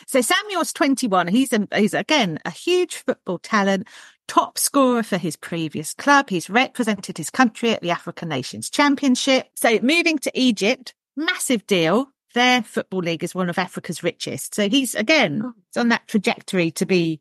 So 0.07 0.21
Samuel's 0.21 0.73
21. 0.73 1.29
He's, 1.29 1.53
a, 1.53 1.67
he's 1.75 1.95
again 1.95 2.39
a 2.45 2.51
huge 2.51 2.97
football 2.97 3.39
talent, 3.39 3.87
top 4.29 4.59
scorer 4.59 5.03
for 5.03 5.19
his 5.19 5.37
previous 5.37 5.95
club. 5.95 6.31
He's 6.31 6.51
represented 6.51 7.19
his 7.19 7.31
country 7.31 7.71
at 7.71 7.83
the 7.83 7.91
African 7.91 8.29
Nations 8.29 8.71
Championship. 8.71 9.49
So 9.55 9.79
moving 9.83 10.19
to 10.19 10.33
Egypt, 10.35 10.95
massive 11.17 11.67
deal. 11.67 12.09
Their 12.35 12.63
football 12.63 13.01
league 13.01 13.25
is 13.25 13.35
one 13.35 13.49
of 13.49 13.59
Africa's 13.59 14.03
richest. 14.03 14.55
So 14.55 14.69
he's 14.69 14.95
again, 14.95 15.43
oh. 15.45 15.53
he's 15.57 15.81
on 15.81 15.89
that 15.89 16.07
trajectory 16.07 16.71
to 16.73 16.87
be 16.87 17.21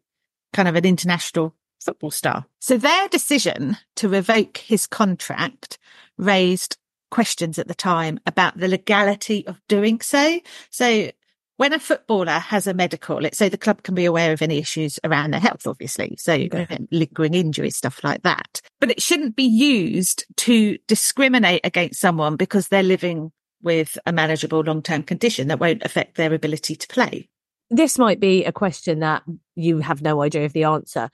kind 0.53 0.67
of 0.67 0.75
an 0.75 0.85
international 0.85 1.55
football 1.79 2.11
star. 2.11 2.45
So 2.59 2.77
their 2.77 3.07
decision 3.07 3.77
to 3.97 4.09
revoke 4.09 4.57
his 4.57 4.87
contract 4.87 5.77
raised 6.17 6.77
questions 7.11 7.59
at 7.59 7.67
the 7.67 7.75
time 7.75 8.19
about 8.25 8.57
the 8.57 8.67
legality 8.67 9.45
of 9.47 9.61
doing 9.67 10.01
so. 10.01 10.39
So 10.69 11.11
when 11.57 11.73
a 11.73 11.79
footballer 11.79 12.31
has 12.31 12.67
a 12.67 12.73
medical, 12.73 13.17
let's 13.17 13.37
say 13.37 13.49
the 13.49 13.57
club 13.57 13.83
can 13.83 13.95
be 13.95 14.05
aware 14.05 14.33
of 14.33 14.41
any 14.41 14.57
issues 14.57 14.99
around 15.03 15.31
their 15.31 15.39
health, 15.39 15.65
obviously. 15.65 16.15
So 16.17 16.47
lingering 16.91 17.33
injuries, 17.33 17.77
stuff 17.77 18.03
like 18.03 18.23
that. 18.23 18.61
But 18.79 18.91
it 18.91 19.01
shouldn't 19.01 19.35
be 19.35 19.43
used 19.43 20.25
to 20.37 20.77
discriminate 20.87 21.61
against 21.63 21.99
someone 21.99 22.35
because 22.35 22.67
they're 22.67 22.83
living 22.83 23.31
with 23.61 23.97
a 24.05 24.11
manageable 24.11 24.61
long-term 24.61 25.03
condition 25.03 25.47
that 25.47 25.59
won't 25.59 25.83
affect 25.83 26.15
their 26.15 26.33
ability 26.33 26.75
to 26.75 26.87
play. 26.87 27.29
This 27.71 27.97
might 27.97 28.19
be 28.19 28.45
a 28.45 28.51
question 28.51 28.99
that 28.99 29.23
you 29.55 29.79
have 29.79 30.01
no 30.01 30.21
idea 30.21 30.45
of 30.45 30.53
the 30.53 30.65
answer. 30.65 31.09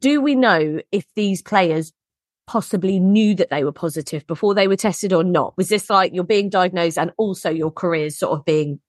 Do 0.00 0.20
we 0.20 0.34
know 0.34 0.80
if 0.92 1.06
these 1.14 1.42
players 1.42 1.92
possibly 2.46 2.98
knew 2.98 3.34
that 3.36 3.48
they 3.48 3.64
were 3.64 3.72
positive 3.72 4.26
before 4.26 4.54
they 4.54 4.68
were 4.68 4.76
tested 4.76 5.12
or 5.12 5.22
not? 5.22 5.56
Was 5.56 5.68
this 5.68 5.88
like 5.88 6.12
you're 6.12 6.24
being 6.24 6.50
diagnosed 6.50 6.98
and 6.98 7.12
also 7.16 7.48
your 7.48 7.70
career's 7.70 8.18
sort 8.18 8.38
of 8.38 8.44
being, 8.44 8.80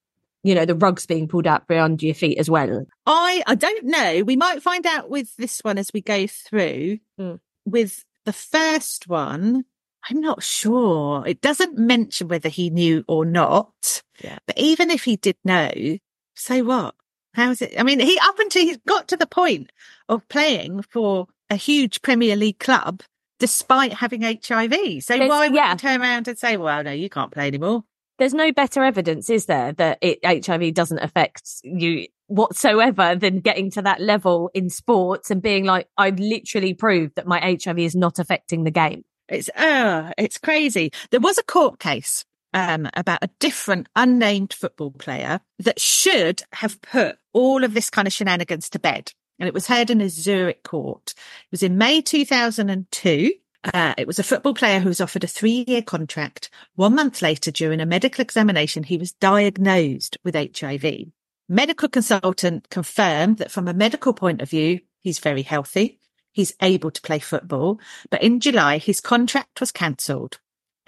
you 0.44 0.56
know, 0.56 0.66
the 0.66 0.76
rug's 0.76 1.06
being 1.06 1.28
pulled 1.28 1.46
from 1.46 1.78
under 1.78 2.06
your 2.06 2.16
feet 2.16 2.38
as 2.38 2.50
well? 2.50 2.86
I 3.06 3.44
I 3.46 3.56
don't 3.56 3.86
know. 3.86 4.24
We 4.24 4.36
might 4.36 4.64
find 4.64 4.86
out 4.86 5.10
with 5.10 5.36
this 5.38 5.60
one 5.62 5.78
as 5.78 5.90
we 5.94 6.02
go 6.02 6.28
through. 6.28 7.00
Mm. 7.20 7.40
With 7.66 8.04
the 8.26 8.34
first 8.34 9.08
one, 9.08 9.66
I'm 10.10 10.20
not 10.22 10.44
sure. 10.44 11.24
It 11.28 11.42
doesn't 11.42 11.78
mention 11.78 12.28
whether 12.28 12.50
he 12.50 12.70
knew 12.70 13.04
or 13.08 13.26
not. 13.26 14.02
Yeah. 14.24 14.40
But 14.48 14.58
even 14.58 14.90
if 14.90 15.04
he 15.04 15.16
did 15.16 15.38
know, 15.44 15.98
so 16.36 16.64
what? 16.64 16.96
How's 17.34 17.62
it? 17.62 17.74
I 17.80 17.84
mean, 17.84 18.00
he 18.00 18.20
up 18.24 18.40
until 18.40 18.64
he 18.64 18.78
got 18.88 19.08
to 19.10 19.18
the 19.18 19.28
point 19.28 19.72
of 20.10 20.28
playing 20.28 20.82
for 20.84 21.28
a 21.50 21.56
huge 21.56 22.02
Premier 22.02 22.36
League 22.36 22.60
club 22.60 23.04
despite 23.40 23.94
having 23.94 24.22
HIV. 24.22 25.04
So 25.04 25.18
There's- 25.18 25.30
why 25.30 25.48
would 25.48 25.56
yeah. 25.56 25.72
he 25.72 25.78
turn 25.78 26.02
around 26.02 26.28
and 26.28 26.38
say, 26.38 26.58
well, 26.58 26.84
no, 26.84 26.92
you 26.92 27.10
can't 27.10 27.32
play 27.32 27.48
anymore? 27.48 27.84
There's 28.22 28.36
no 28.36 28.52
better 28.52 28.84
evidence, 28.84 29.32
is 29.32 29.48
there, 29.48 29.72
that 29.72 29.98
it, 30.00 30.20
HIV 30.24 30.76
doesn't 30.76 31.00
affect 31.00 31.42
you 31.64 32.06
whatsoever 32.28 33.16
than 33.16 33.40
getting 33.40 33.72
to 33.72 33.82
that 33.82 34.00
level 34.00 34.52
in 34.54 34.70
sports 34.70 35.32
and 35.32 35.42
being 35.42 35.66
like, 35.66 35.88
I've 35.98 36.20
literally 36.20 36.76
proved 36.76 37.16
that 37.16 37.26
my 37.26 37.40
HIV 37.40 37.80
is 37.80 37.96
not 37.96 38.20
affecting 38.20 38.64
the 38.64 38.70
game. 38.70 39.06
It's 39.28 39.50
uh, 39.50 40.12
it's 40.20 40.38
crazy. 40.38 40.92
There 41.10 41.20
was 41.20 41.40
a 41.40 41.44
court 41.44 41.80
case 41.80 42.24
um, 42.54 42.88
about 42.96 43.24
a 43.24 43.30
different 43.40 43.88
unnamed 43.96 44.54
football 44.54 44.92
player 44.92 45.40
that 45.58 45.80
should 45.80 46.44
have 46.54 46.80
put 46.84 47.18
all 47.34 47.64
of 47.64 47.74
this 47.74 47.90
kind 47.90 48.08
of 48.08 48.14
shenanigans 48.14 48.70
to 48.70 48.80
bed. 48.80 49.12
And 49.40 49.48
it 49.48 49.54
was 49.56 49.66
heard 49.66 49.90
in 49.90 50.00
a 50.00 50.10
Zurich 50.10 50.62
court. 50.62 51.16
It 51.16 51.50
was 51.50 51.64
in 51.64 51.80
May 51.80 52.04
2002. 52.04 53.32
Uh, 53.64 53.94
it 53.98 54.08
was 54.08 54.18
a 54.18 54.24
football 54.24 54.54
player 54.54 54.80
who 54.80 54.90
was 54.90 55.02
offered 55.02 55.24
a 55.24 55.28
three 55.28 55.64
year 55.68 55.82
contract. 55.82 56.50
One 56.76 56.96
month 56.96 57.22
later, 57.22 57.52
during 57.52 57.80
a 57.80 57.86
medical 57.86 58.22
examination, 58.22 58.84
he 58.84 58.98
was 58.98 59.12
diagnosed 59.14 60.18
with 60.24 60.36
HIV. 60.36 61.12
Medical 61.48 61.90
consultant 61.90 62.70
confirmed 62.70 63.38
that 63.38 63.52
from 63.52 63.68
a 63.68 63.74
medical 63.74 64.14
point 64.14 64.42
of 64.42 64.50
view, 64.50 64.80
he's 65.02 65.20
very 65.20 65.42
healthy. 65.42 66.00
He's 66.32 66.56
able 66.62 66.92
to 66.92 67.02
play 67.02 67.20
football. 67.20 67.80
But 68.10 68.24
in 68.24 68.40
July, 68.40 68.78
his 68.78 69.02
contract 69.02 69.60
was 69.60 69.72
cancelled 69.72 70.40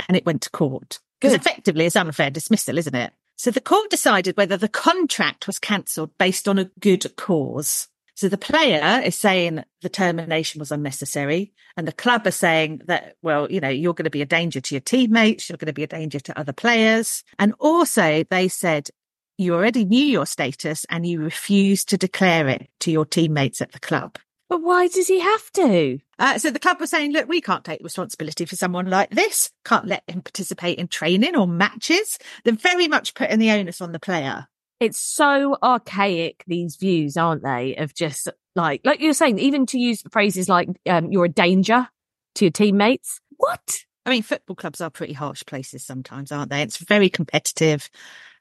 and 0.07 0.15
it 0.17 0.25
went 0.25 0.41
to 0.43 0.49
court. 0.49 0.99
Because 1.19 1.35
effectively 1.35 1.85
it's 1.85 1.95
unfair 1.95 2.29
dismissal, 2.29 2.77
isn't 2.77 2.95
it? 2.95 3.13
So 3.35 3.51
the 3.51 3.61
court 3.61 3.89
decided 3.89 4.37
whether 4.37 4.57
the 4.57 4.69
contract 4.69 5.47
was 5.47 5.59
cancelled 5.59 6.17
based 6.17 6.47
on 6.47 6.59
a 6.59 6.69
good 6.79 7.15
cause. 7.15 7.87
So 8.15 8.29
the 8.29 8.37
player 8.37 9.01
is 9.03 9.15
saying 9.15 9.63
the 9.81 9.89
termination 9.89 10.59
was 10.59 10.71
unnecessary 10.71 11.53
and 11.75 11.87
the 11.87 11.91
club 11.91 12.27
are 12.27 12.31
saying 12.31 12.81
that, 12.85 13.15
well, 13.21 13.51
you 13.51 13.59
know, 13.59 13.69
you're 13.69 13.93
going 13.93 14.03
to 14.03 14.11
be 14.11 14.21
a 14.21 14.25
danger 14.25 14.61
to 14.61 14.75
your 14.75 14.81
teammates. 14.81 15.49
You're 15.49 15.57
going 15.57 15.67
to 15.67 15.73
be 15.73 15.83
a 15.83 15.87
danger 15.87 16.19
to 16.19 16.39
other 16.39 16.53
players. 16.53 17.23
And 17.39 17.53
also 17.59 18.23
they 18.29 18.47
said 18.47 18.89
you 19.37 19.55
already 19.55 19.83
knew 19.83 20.03
your 20.03 20.27
status 20.27 20.85
and 20.89 21.07
you 21.07 21.21
refused 21.21 21.89
to 21.89 21.97
declare 21.97 22.47
it 22.47 22.69
to 22.81 22.91
your 22.91 23.05
teammates 23.05 23.61
at 23.61 23.71
the 23.71 23.79
club. 23.79 24.17
But 24.47 24.61
why 24.61 24.87
does 24.87 25.07
he 25.07 25.19
have 25.19 25.51
to? 25.53 25.99
Uh, 26.19 26.37
so 26.37 26.51
the 26.51 26.59
club 26.59 26.79
was 26.79 26.91
saying, 26.91 27.11
look, 27.11 27.27
we 27.27 27.41
can't 27.41 27.65
take 27.65 27.83
responsibility 27.83 28.45
for 28.45 28.55
someone 28.55 28.87
like 28.87 29.09
this. 29.09 29.49
Can't 29.65 29.87
let 29.87 30.03
him 30.07 30.21
participate 30.21 30.77
in 30.77 30.87
training 30.87 31.35
or 31.35 31.47
matches. 31.47 32.19
They're 32.43 32.53
very 32.53 32.87
much 32.87 33.15
putting 33.15 33.39
the 33.39 33.49
onus 33.49 33.81
on 33.81 33.93
the 33.93 33.99
player. 33.99 34.47
It's 34.83 34.99
so 34.99 35.57
archaic, 35.63 36.43
these 36.45 36.75
views, 36.75 37.15
aren't 37.15 37.41
they? 37.41 37.75
Of 37.77 37.93
just 37.93 38.27
like, 38.53 38.81
like 38.83 38.99
you're 38.99 39.13
saying, 39.13 39.39
even 39.39 39.65
to 39.67 39.79
use 39.79 40.03
phrases 40.11 40.49
like, 40.49 40.67
um, 40.89 41.09
you're 41.09 41.23
a 41.23 41.29
danger 41.29 41.87
to 42.35 42.45
your 42.45 42.51
teammates. 42.51 43.21
What? 43.37 43.85
I 44.05 44.09
mean, 44.09 44.23
football 44.23 44.57
clubs 44.57 44.81
are 44.81 44.89
pretty 44.89 45.13
harsh 45.13 45.45
places 45.45 45.85
sometimes, 45.85 46.33
aren't 46.33 46.51
they? 46.51 46.61
It's 46.61 46.75
very 46.75 47.09
competitive 47.09 47.89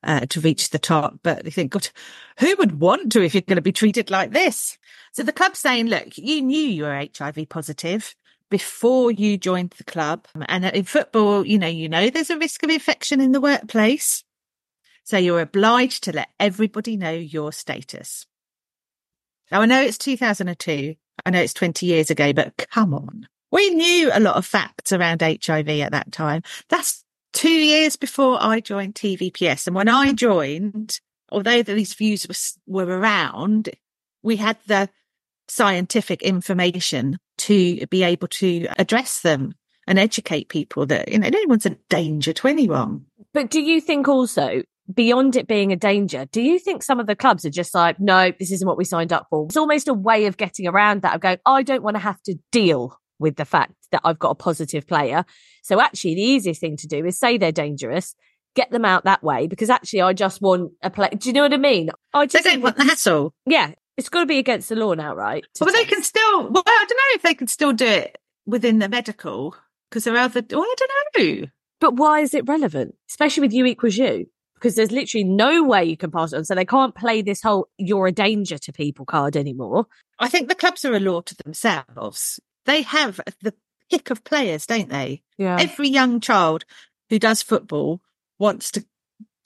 uh, 0.03 0.27
to 0.31 0.41
reach 0.41 0.71
the 0.71 0.81
top, 0.81 1.21
but 1.23 1.45
they 1.45 1.51
think, 1.51 1.71
God, 1.71 1.89
who 2.41 2.57
would 2.57 2.81
want 2.81 3.13
to 3.13 3.23
if 3.23 3.35
you're 3.35 3.43
going 3.43 3.55
to 3.55 3.63
be 3.63 3.71
treated 3.71 4.11
like 4.11 4.33
this? 4.33 4.77
So 5.13 5.23
the 5.23 5.31
club's 5.31 5.61
saying, 5.61 5.87
look, 5.87 6.19
you 6.19 6.43
knew 6.43 6.59
you 6.59 6.83
were 6.83 7.07
HIV 7.17 7.49
positive 7.51 8.17
before 8.51 9.13
you 9.13 9.39
joined 9.39 9.75
the 9.79 9.85
club. 9.85 10.27
And 10.47 10.65
in 10.65 10.83
football, 10.87 11.47
you 11.47 11.61
know, 11.61 11.69
you 11.69 11.89
know, 11.89 12.11
there's 12.11 12.31
a 12.31 12.37
risk 12.37 12.65
of 12.65 12.71
infection 12.71 13.21
in 13.21 13.31
the 13.31 13.41
workplace. 13.41 14.25
So 15.05 15.19
you're 15.19 15.41
obliged 15.41 16.05
to 16.05 16.13
let 16.13 16.29
everybody 16.39 16.97
know 16.97 17.11
your 17.11 17.53
status. 17.53 18.27
Now, 19.51 19.61
I 19.63 19.67
know 19.67 19.83
it's 19.83 19.99
2002. 19.99 20.95
I 21.27 21.31
know 21.31 21.41
it's 21.41 21.55
20 21.55 21.87
years 21.87 22.11
ago, 22.11 22.33
but 22.33 22.57
come 22.57 22.95
on. 22.95 23.29
We 23.51 23.69
knew 23.71 24.11
a 24.13 24.21
lot 24.21 24.37
of 24.37 24.47
facts 24.47 24.93
around 24.93 25.21
HIV 25.21 25.69
at 25.69 25.93
that 25.93 26.11
time. 26.11 26.43
That's 26.71 27.05
two 27.33 27.51
years 27.51 27.97
before 27.97 28.39
I 28.41 28.61
joined 28.61 28.95
TVPS. 28.95 29.67
And 29.67 29.77
when 29.77 29.89
I 29.89 30.13
joined, 30.13 31.01
although 31.31 31.63
these 31.63 31.95
views 31.95 32.57
were, 32.67 32.87
around, 32.87 33.71
we 34.23 34.37
had 34.37 34.57
the 34.67 34.89
scientific 35.49 36.23
information 36.23 37.19
to 37.39 37.87
be 37.89 38.03
able 38.05 38.29
to 38.29 38.69
address 38.79 39.21
them 39.21 39.55
and 39.87 39.99
educate 39.99 40.49
people 40.49 40.87
that, 40.87 41.11
you 41.11 41.19
know, 41.19 41.29
no 41.29 41.41
one's 41.47 41.67
a 41.67 41.77
danger 41.91 42.33
to 42.33 42.49
anyone. 42.49 43.05
But 43.35 43.51
do 43.51 43.61
you 43.61 43.81
think 43.81 44.09
also 44.09 44.63
beyond 44.95 45.37
it 45.37 45.47
being 45.47 45.73
a 45.73 45.77
danger, 45.77 46.27
do 46.33 46.41
you 46.43 46.59
think 46.59 46.83
some 46.83 47.01
of 47.01 47.07
the 47.07 47.17
clubs 47.17 47.45
are 47.45 47.51
just 47.51 47.75
like, 47.75 47.99
no, 48.01 48.33
this 48.39 48.51
isn't 48.53 48.67
what 48.67 48.77
we 48.77 48.85
signed 48.85 49.13
up 49.13 49.27
for? 49.31 49.47
It's 49.47 49.57
almost 49.57 49.89
a 49.89 49.95
way 49.95 50.27
of 50.27 50.37
getting 50.37 50.67
around 50.67 51.03
that 51.03 51.15
of 51.15 51.21
going, 51.21 51.39
I 51.47 51.63
don't 51.63 51.83
want 51.83 51.97
to 51.97 52.01
have 52.01 52.23
to 52.25 52.37
deal 52.51 52.99
with 53.19 53.37
the 53.37 53.45
fact 53.45 53.73
that 53.93 54.01
I've 54.05 54.19
got 54.19 54.31
a 54.31 54.35
positive 54.35 54.87
player. 54.87 55.25
So 55.63 55.81
actually, 55.81 56.17
the 56.17 56.23
easiest 56.23 56.61
thing 56.61 56.77
to 56.79 56.89
do 56.89 57.05
is 57.05 57.19
say 57.19 57.39
they're 57.39 57.53
dangerous, 57.53 58.15
get 58.57 58.71
them 58.71 58.85
out 58.85 59.05
that 59.05 59.23
way, 59.23 59.47
because 59.47 59.71
actually, 59.71 60.01
I 60.03 60.13
just 60.13 60.43
want 60.43 60.73
a 60.83 60.91
play. 60.91 61.11
Do 61.11 61.29
you 61.29 61.33
know 61.33 61.43
what 61.43 61.55
I 61.55 61.59
mean? 61.59 61.91
I 62.13 62.27
They 62.27 62.41
don't 62.41 62.63
want 62.63 62.77
the 62.77 62.85
hassle. 62.85 63.35
yeah, 63.47 63.73
it's 63.97 64.09
got 64.09 64.21
to 64.21 64.27
be 64.27 64.39
against 64.39 64.69
the 64.69 64.77
law 64.77 64.95
now, 64.95 65.15
right? 65.15 65.45
But 65.59 65.73
they 65.73 65.85
can 65.85 66.03
still, 66.03 66.51
well, 66.51 66.63
I 66.67 66.85
don't 66.89 66.97
know 66.97 67.15
if 67.15 67.23
they 67.23 67.35
can 67.35 67.47
still 67.47 67.73
do 67.73 67.87
it 67.87 68.19
within 68.47 68.79
the 68.81 68.89
medical 68.89 69.55
because 69.89 70.05
there 70.05 70.15
are 70.15 70.25
other, 70.25 70.43
well, 70.51 70.63
I 70.63 70.75
don't 70.79 71.41
know. 71.41 71.47
But 71.81 71.95
why 71.95 72.21
is 72.21 72.35
it 72.35 72.49
relevant? 72.49 72.95
Especially 73.09 73.43
with 73.43 73.53
U 73.53 73.67
equals 73.67 73.97
U? 73.97 74.27
Because 74.63 74.77
there's 74.77 74.93
literally 74.93 75.25
no 75.25 75.65
way 75.65 75.85
you 75.85 75.97
can 75.97 76.13
pass 76.13 76.33
it 76.33 76.37
on. 76.37 76.45
So 76.45 76.55
they 76.55 76.65
can't 76.65 76.95
play 76.95 77.21
this 77.21 77.43
whole 77.43 77.67
you're 77.79 78.07
a 78.07 78.13
danger 78.13 78.59
to 78.59 78.73
people 78.73 79.05
card 79.05 79.37
anymore. 79.37 79.87
I 80.21 80.29
think 80.29 80.49
the 80.49 80.55
clubs 80.55 80.85
are 80.85 80.95
a 80.95 81.01
law 81.01 81.21
to 81.23 81.37
themselves. 81.43 82.39
They 82.65 82.83
have 82.83 83.21
the 83.41 83.55
pick 83.91 84.11
of 84.11 84.23
players, 84.23 84.67
don't 84.67 84.89
they? 84.89 85.23
Yeah. 85.37 85.57
Every 85.59 85.89
young 85.89 86.21
child 86.21 86.65
who 87.11 87.19
does 87.19 87.43
football 87.43 88.01
wants 88.39 88.71
to 88.73 88.85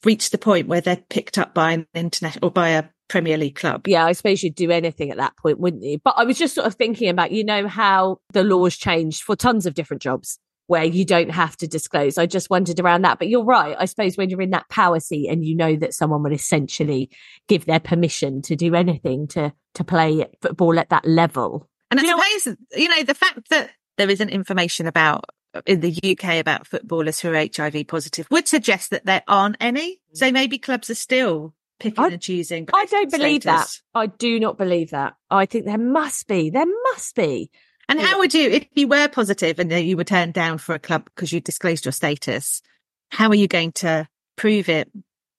reach 0.05 0.31
the 0.31 0.39
point 0.39 0.69
where 0.69 0.83
they're 0.83 1.03
picked 1.09 1.39
up 1.39 1.55
by 1.55 1.73
an 1.73 1.87
international 1.95 2.49
or 2.49 2.51
by 2.51 2.71
a 2.71 2.85
Premier 3.09 3.39
League 3.39 3.55
club. 3.55 3.87
yeah, 3.87 4.05
I 4.05 4.13
suppose 4.13 4.43
you'd 4.43 4.55
do 4.55 4.71
anything 4.71 5.11
at 5.11 5.17
that 5.17 5.37
point, 5.37 5.61
wouldn't 5.61 5.85
you? 5.85 5.99
But 6.03 6.15
I 6.17 6.25
was 6.25 6.37
just 6.37 6.55
sort 6.55 6.67
of 6.67 6.75
thinking 6.75 7.09
about, 7.09 7.31
you 7.31 7.45
know, 7.45 7.69
how 7.69 8.19
the 8.33 8.43
laws 8.43 8.77
changed 8.77 9.23
for 9.23 9.37
tons 9.37 9.65
of 9.65 9.75
different 9.75 10.03
jobs 10.03 10.39
where 10.67 10.85
you 10.85 11.05
don't 11.05 11.31
have 11.31 11.57
to 11.59 11.67
disclose. 11.67 12.19
I 12.19 12.27
just 12.27 12.51
wondered 12.51 12.81
around 12.81 13.03
that. 13.03 13.19
But 13.19 13.29
you're 13.29 13.45
right. 13.45 13.77
I 13.79 13.85
suppose 13.85 14.17
when 14.17 14.31
you're 14.31 14.43
in 14.43 14.51
that 14.51 14.69
power 14.69 15.01
seat 15.01 15.29
and 15.29 15.45
you 15.45 15.55
know 15.55 15.77
that 15.77 15.95
someone 15.95 16.23
would 16.23 16.33
essentially 16.33 17.11
give 17.49 17.67
their 17.67 17.81
permission 17.81 18.43
to 18.43 18.57
do 18.57 18.75
anything 18.75 19.27
to 19.29 19.53
to 19.75 19.85
play 19.85 20.27
football 20.41 20.79
at 20.79 20.91
that 20.91 21.05
level. 21.05 21.69
And 21.91 22.01
I 22.01 22.03
You 22.03 22.57
you 22.75 22.89
know, 22.89 23.03
the 23.03 23.15
fact 23.15 23.49
that 23.51 23.71
there 23.97 24.11
isn't 24.11 24.31
information 24.31 24.87
about 24.87 25.25
in 25.65 25.81
the 25.81 25.99
UK 26.03 26.39
about 26.41 26.67
footballers 26.67 27.21
who 27.21 27.33
are 27.33 27.47
HIV 27.55 27.87
positive 27.89 28.27
would 28.31 28.49
suggest 28.49 28.91
that 28.91 29.07
there 29.07 29.23
aren't 29.27 29.57
any. 29.61 30.01
So 30.13 30.29
mm. 30.29 30.33
maybe 30.33 30.59
clubs 30.59 30.91
are 30.91 30.97
still 30.97 31.55
picking 31.79 32.05
I- 32.05 32.09
and 32.09 32.21
choosing. 32.21 32.69
I 32.73 32.87
don't 32.87 33.11
believe 33.11 33.45
that. 33.45 33.81
I 33.95 34.07
do 34.07 34.41
not 34.41 34.59
believe 34.59 34.91
that. 34.91 35.15
I 35.31 35.47
think 35.47 35.65
there 35.65 35.79
must 35.79 36.27
be. 36.27 36.51
There 36.51 36.67
must 36.93 37.15
be. 37.15 37.51
And 37.89 38.01
how 38.01 38.19
would 38.19 38.35
you, 38.35 38.51
if 38.51 38.67
you 38.75 38.89
were 38.89 39.09
positive 39.09 39.59
and 39.59 39.71
you 39.71 39.97
were 39.97 40.05
turned 40.05 40.35
down 40.35 40.59
for 40.59 40.75
a 40.75 40.79
club 40.79 41.05
because 41.05 41.33
you 41.33 41.41
disclosed 41.41 41.85
your 41.85 41.93
status, 41.93 42.63
how 43.11 43.29
are 43.29 43.35
you 43.35 43.47
going 43.47 43.73
to 43.73 44.09
prove 44.37 44.69
it? 44.69 44.91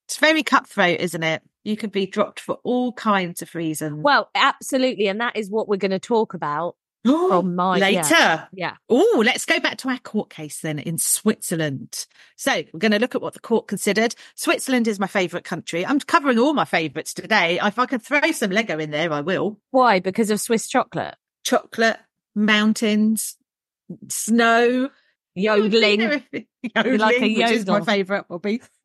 It's 0.06 0.16
very 0.16 0.42
cutthroat, 0.42 1.00
isn't 1.00 1.22
it? 1.22 1.42
You 1.64 1.76
could 1.76 1.92
be 1.92 2.06
dropped 2.06 2.40
for 2.40 2.58
all 2.64 2.92
kinds 2.92 3.42
of 3.42 3.54
reasons. 3.54 4.02
Well, 4.02 4.30
absolutely. 4.34 5.08
And 5.08 5.20
that 5.20 5.36
is 5.36 5.50
what 5.50 5.68
we're 5.68 5.76
going 5.76 5.90
to 5.90 5.98
talk 5.98 6.32
about 6.32 6.76
from 7.04 7.14
oh 7.32 7.42
my 7.42 7.76
yeah. 7.76 7.86
later. 7.86 8.48
Yeah. 8.52 8.76
Oh, 8.88 9.22
let's 9.24 9.44
go 9.44 9.60
back 9.60 9.78
to 9.78 9.88
our 9.88 9.98
court 9.98 10.30
case 10.30 10.60
then 10.60 10.78
in 10.78 10.98
Switzerland. 10.98 12.06
So 12.36 12.62
we're 12.72 12.78
going 12.78 12.92
to 12.92 12.98
look 12.98 13.14
at 13.14 13.22
what 13.22 13.34
the 13.34 13.40
court 13.40 13.68
considered. 13.68 14.14
Switzerland 14.34 14.88
is 14.88 14.98
my 14.98 15.06
favourite 15.06 15.44
country. 15.44 15.84
I'm 15.84 16.00
covering 16.00 16.38
all 16.38 16.54
my 16.54 16.64
favourites 16.64 17.12
today. 17.12 17.58
If 17.62 17.78
I 17.78 17.86
can 17.86 18.00
throw 18.00 18.30
some 18.32 18.50
Lego 18.50 18.78
in 18.78 18.90
there, 18.90 19.12
I 19.12 19.20
will. 19.20 19.58
Why? 19.70 20.00
Because 20.00 20.30
of 20.30 20.40
Swiss 20.40 20.68
chocolate. 20.68 21.16
Chocolate, 21.44 21.98
mountains, 22.38 23.36
snow, 24.08 24.90
Yodeling. 25.34 26.00
yodeling, 26.00 26.46
like 26.98 27.16
a 27.16 27.20
which 27.20 27.50
is 27.50 27.66
my 27.66 27.74
yodel. 27.74 27.84
favourite 27.84 28.24
hobby. 28.28 28.60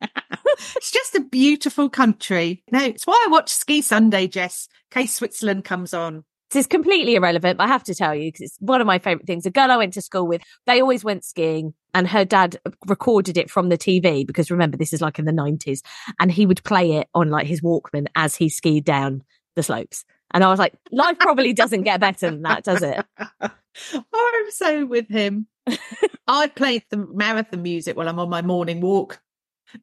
it's 0.76 0.90
just 0.92 1.14
a 1.16 1.20
beautiful 1.20 1.88
country. 1.90 2.62
No, 2.70 2.80
it's 2.84 3.06
why 3.06 3.24
I 3.26 3.30
watch 3.30 3.50
Ski 3.50 3.82
Sunday, 3.82 4.28
Jess, 4.28 4.68
in 4.92 5.02
case 5.02 5.14
Switzerland 5.14 5.64
comes 5.64 5.92
on. 5.92 6.24
This 6.50 6.60
is 6.60 6.66
completely 6.68 7.16
irrelevant, 7.16 7.58
but 7.58 7.64
I 7.64 7.68
have 7.68 7.82
to 7.84 7.94
tell 7.94 8.14
you 8.14 8.28
because 8.30 8.42
it's 8.42 8.56
one 8.60 8.80
of 8.80 8.86
my 8.86 9.00
favorite 9.00 9.26
things. 9.26 9.46
A 9.46 9.50
girl 9.50 9.72
I 9.72 9.76
went 9.76 9.94
to 9.94 10.02
school 10.02 10.28
with, 10.28 10.42
they 10.66 10.80
always 10.80 11.02
went 11.02 11.24
skiing 11.24 11.74
and 11.92 12.06
her 12.06 12.24
dad 12.24 12.60
recorded 12.86 13.36
it 13.36 13.50
from 13.50 13.68
the 13.68 13.78
TV 13.78 14.24
because 14.24 14.52
remember, 14.52 14.76
this 14.76 14.92
is 14.92 15.00
like 15.00 15.18
in 15.18 15.24
the 15.24 15.32
90s 15.32 15.80
and 16.20 16.30
he 16.30 16.46
would 16.46 16.62
play 16.62 16.92
it 16.92 17.08
on 17.14 17.30
like 17.30 17.48
his 17.48 17.60
Walkman 17.62 18.06
as 18.14 18.36
he 18.36 18.48
skied 18.48 18.84
down 18.84 19.24
the 19.56 19.64
slopes. 19.64 20.04
And 20.34 20.42
I 20.44 20.50
was 20.50 20.58
like, 20.58 20.74
life 20.90 21.18
probably 21.18 21.52
doesn't 21.54 21.84
get 21.84 22.00
better 22.00 22.28
than 22.28 22.42
that, 22.42 22.64
does 22.64 22.82
it? 22.82 23.04
Oh, 23.92 24.32
I'm 24.36 24.50
so 24.52 24.86
with 24.86 25.08
him. 25.08 25.48
I 26.28 26.46
played 26.46 26.84
the 26.90 26.96
marathon 26.96 27.62
music 27.62 27.96
while 27.96 28.08
I'm 28.08 28.20
on 28.20 28.30
my 28.30 28.40
morning 28.40 28.80
walk 28.80 29.20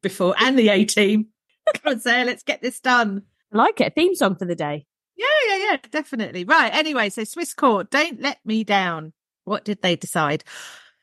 before 0.00 0.34
and 0.38 0.58
the 0.58 0.70
A 0.70 0.86
team. 0.86 1.26
Come 1.74 1.92
on, 1.92 2.00
say, 2.00 2.24
let's 2.24 2.42
get 2.42 2.62
this 2.62 2.80
done. 2.80 3.24
I 3.52 3.56
like 3.58 3.80
it. 3.80 3.94
Theme 3.94 4.14
song 4.14 4.36
for 4.36 4.46
the 4.46 4.54
day. 4.54 4.86
Yeah, 5.16 5.26
yeah, 5.46 5.56
yeah, 5.56 5.76
definitely. 5.90 6.44
Right. 6.44 6.74
Anyway, 6.74 7.10
so 7.10 7.24
Swiss 7.24 7.52
court, 7.52 7.90
don't 7.90 8.20
let 8.20 8.38
me 8.44 8.64
down. 8.64 9.12
What 9.44 9.64
did 9.64 9.82
they 9.82 9.96
decide? 9.96 10.42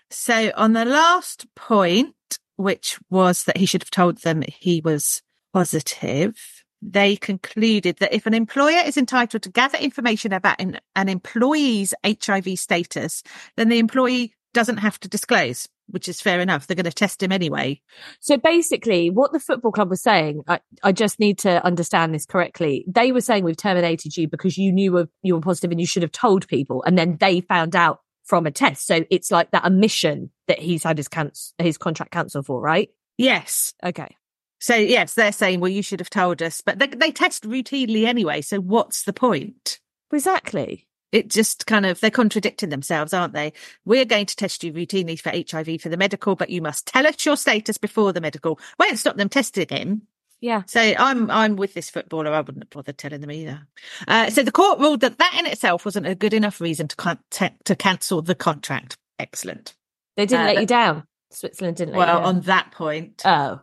So 0.10 0.52
on 0.56 0.74
the 0.74 0.86
last 0.86 1.46
point, 1.56 2.16
which 2.56 2.98
was 3.10 3.44
that 3.44 3.58
he 3.58 3.66
should 3.66 3.84
have 3.84 3.92
told 3.92 4.18
them 4.20 4.42
he 4.48 4.82
was 4.82 5.22
positive, 5.54 6.59
they 6.82 7.16
concluded 7.16 7.98
that 7.98 8.14
if 8.14 8.26
an 8.26 8.34
employer 8.34 8.82
is 8.86 8.98
entitled 8.98 9.44
to 9.44 9.50
gather 9.50 9.78
information 9.78 10.34
about 10.34 10.60
an, 10.60 10.80
an 10.96 11.10
employee's 11.10 11.94
HIV 12.06 12.58
status, 12.58 13.24
then 13.58 13.70
the 13.70 13.80
employee 13.80 14.34
doesn't 14.54 14.78
have 14.78 15.00
to 15.02 15.08
disclose, 15.08 15.68
which 15.88 16.08
is 16.08 16.22
fair 16.22 16.40
enough. 16.40 16.66
They're 16.66 16.76
going 16.76 16.86
to 16.86 16.92
test 16.92 17.22
him 17.22 17.32
anyway. 17.32 17.82
So 18.20 18.38
basically, 18.38 19.10
what 19.10 19.32
the 19.32 19.40
football 19.40 19.72
club 19.72 19.90
was 19.90 20.02
saying, 20.02 20.42
I, 20.48 20.60
I 20.84 20.92
just 20.92 21.20
need 21.20 21.40
to 21.40 21.64
understand 21.64 22.14
this 22.14 22.26
correctly. 22.26 22.86
They 22.88 23.12
were 23.12 23.22
saying 23.22 23.44
we've 23.44 23.58
terminated 23.58 24.18
you 24.18 24.28
because 24.28 24.58
you 24.58 24.72
knew 24.72 25.08
you 25.22 25.36
were 25.36 25.42
positive 25.42 25.72
and 25.72 25.80
you 25.80 25.86
should 25.86 26.04
have 26.04 26.12
told 26.12 26.48
people, 26.48 26.84
and 26.84 26.98
then 26.98 27.18
they 27.20 27.42
found 27.42 27.76
out 27.76 28.02
from 28.24 28.46
a 28.46 28.52
test. 28.52 28.86
So 28.88 29.04
it's 29.10 29.32
like 29.32 29.52
that 29.52 29.66
omission 29.66 30.32
that 30.48 30.60
he's 30.60 30.84
had 30.84 30.98
his 30.98 31.10
his 31.58 31.78
contract 31.78 32.12
cancelled 32.12 32.46
for, 32.46 32.62
right? 32.62 32.90
Yes. 33.18 33.74
Okay. 33.84 34.16
So 34.60 34.76
yes, 34.76 35.14
they're 35.14 35.32
saying, 35.32 35.60
well, 35.60 35.70
you 35.72 35.82
should 35.82 36.00
have 36.02 36.10
told 36.10 36.42
us, 36.42 36.62
but 36.62 36.80
they, 36.80 36.88
they 36.88 37.12
test 37.12 37.44
routinely 37.44 38.06
anyway. 38.06 38.42
So 38.42 38.60
what's 38.60 39.04
the 39.04 39.14
point? 39.14 39.80
Exactly. 40.12 40.86
It 41.12 41.30
just 41.30 41.66
kind 41.66 41.86
of, 41.88 42.00
they're 42.02 42.12
contradicting 42.12 42.70
themselves, 42.70 43.14
aren't 43.14 43.34
they? 43.34 43.54
We're 43.86 44.06
going 44.06 44.28
to 44.28 44.36
test 44.36 44.64
you 44.64 44.72
routinely 44.74 45.20
for 45.20 45.32
HIV 45.32 45.82
for 45.82 45.90
the 45.90 45.98
medical, 45.98 46.36
but 46.36 46.50
you 46.52 46.62
must 46.62 46.86
tell 46.86 47.08
us 47.08 47.26
your 47.26 47.36
status 47.38 47.78
before 47.78 48.14
the 48.14 48.22
medical. 48.22 48.60
Won't 48.78 49.00
stop 49.00 49.16
them 49.18 49.30
testing 49.30 49.68
him. 49.70 50.04
Yeah. 50.42 50.64
So 50.68 50.80
I'm, 50.80 51.32
I'm 51.32 51.56
with 51.56 51.74
this 51.74 51.90
footballer. 51.90 52.32
I 52.32 52.42
wouldn't 52.42 52.70
bother 52.70 52.92
telling 52.94 53.22
them 53.22 53.32
either. 53.32 53.66
Uh, 54.08 54.30
so 54.30 54.44
the 54.44 54.52
court 54.52 54.80
ruled 54.80 55.02
that 55.02 55.18
that 55.18 55.36
in 55.40 55.46
itself 55.48 55.84
wasn't 55.84 56.06
a 56.08 56.16
good 56.16 56.34
enough 56.34 56.62
reason 56.62 56.88
to, 56.90 56.96
con- 56.96 57.20
to, 57.32 57.52
to 57.66 57.76
cancel 57.76 58.22
the 58.22 58.36
contract. 58.36 58.96
Excellent. 59.18 59.74
They 60.16 60.26
didn't 60.28 60.46
Uh, 60.46 60.54
let 60.54 60.62
you 60.62 60.68
down. 60.68 61.04
Switzerland 61.32 61.78
didn't 61.78 61.94
let 61.96 61.98
Well, 62.08 62.18
you 62.20 62.24
down. 62.26 62.36
on 62.36 62.42
that 62.42 62.72
point, 62.72 63.22
oh. 63.26 63.62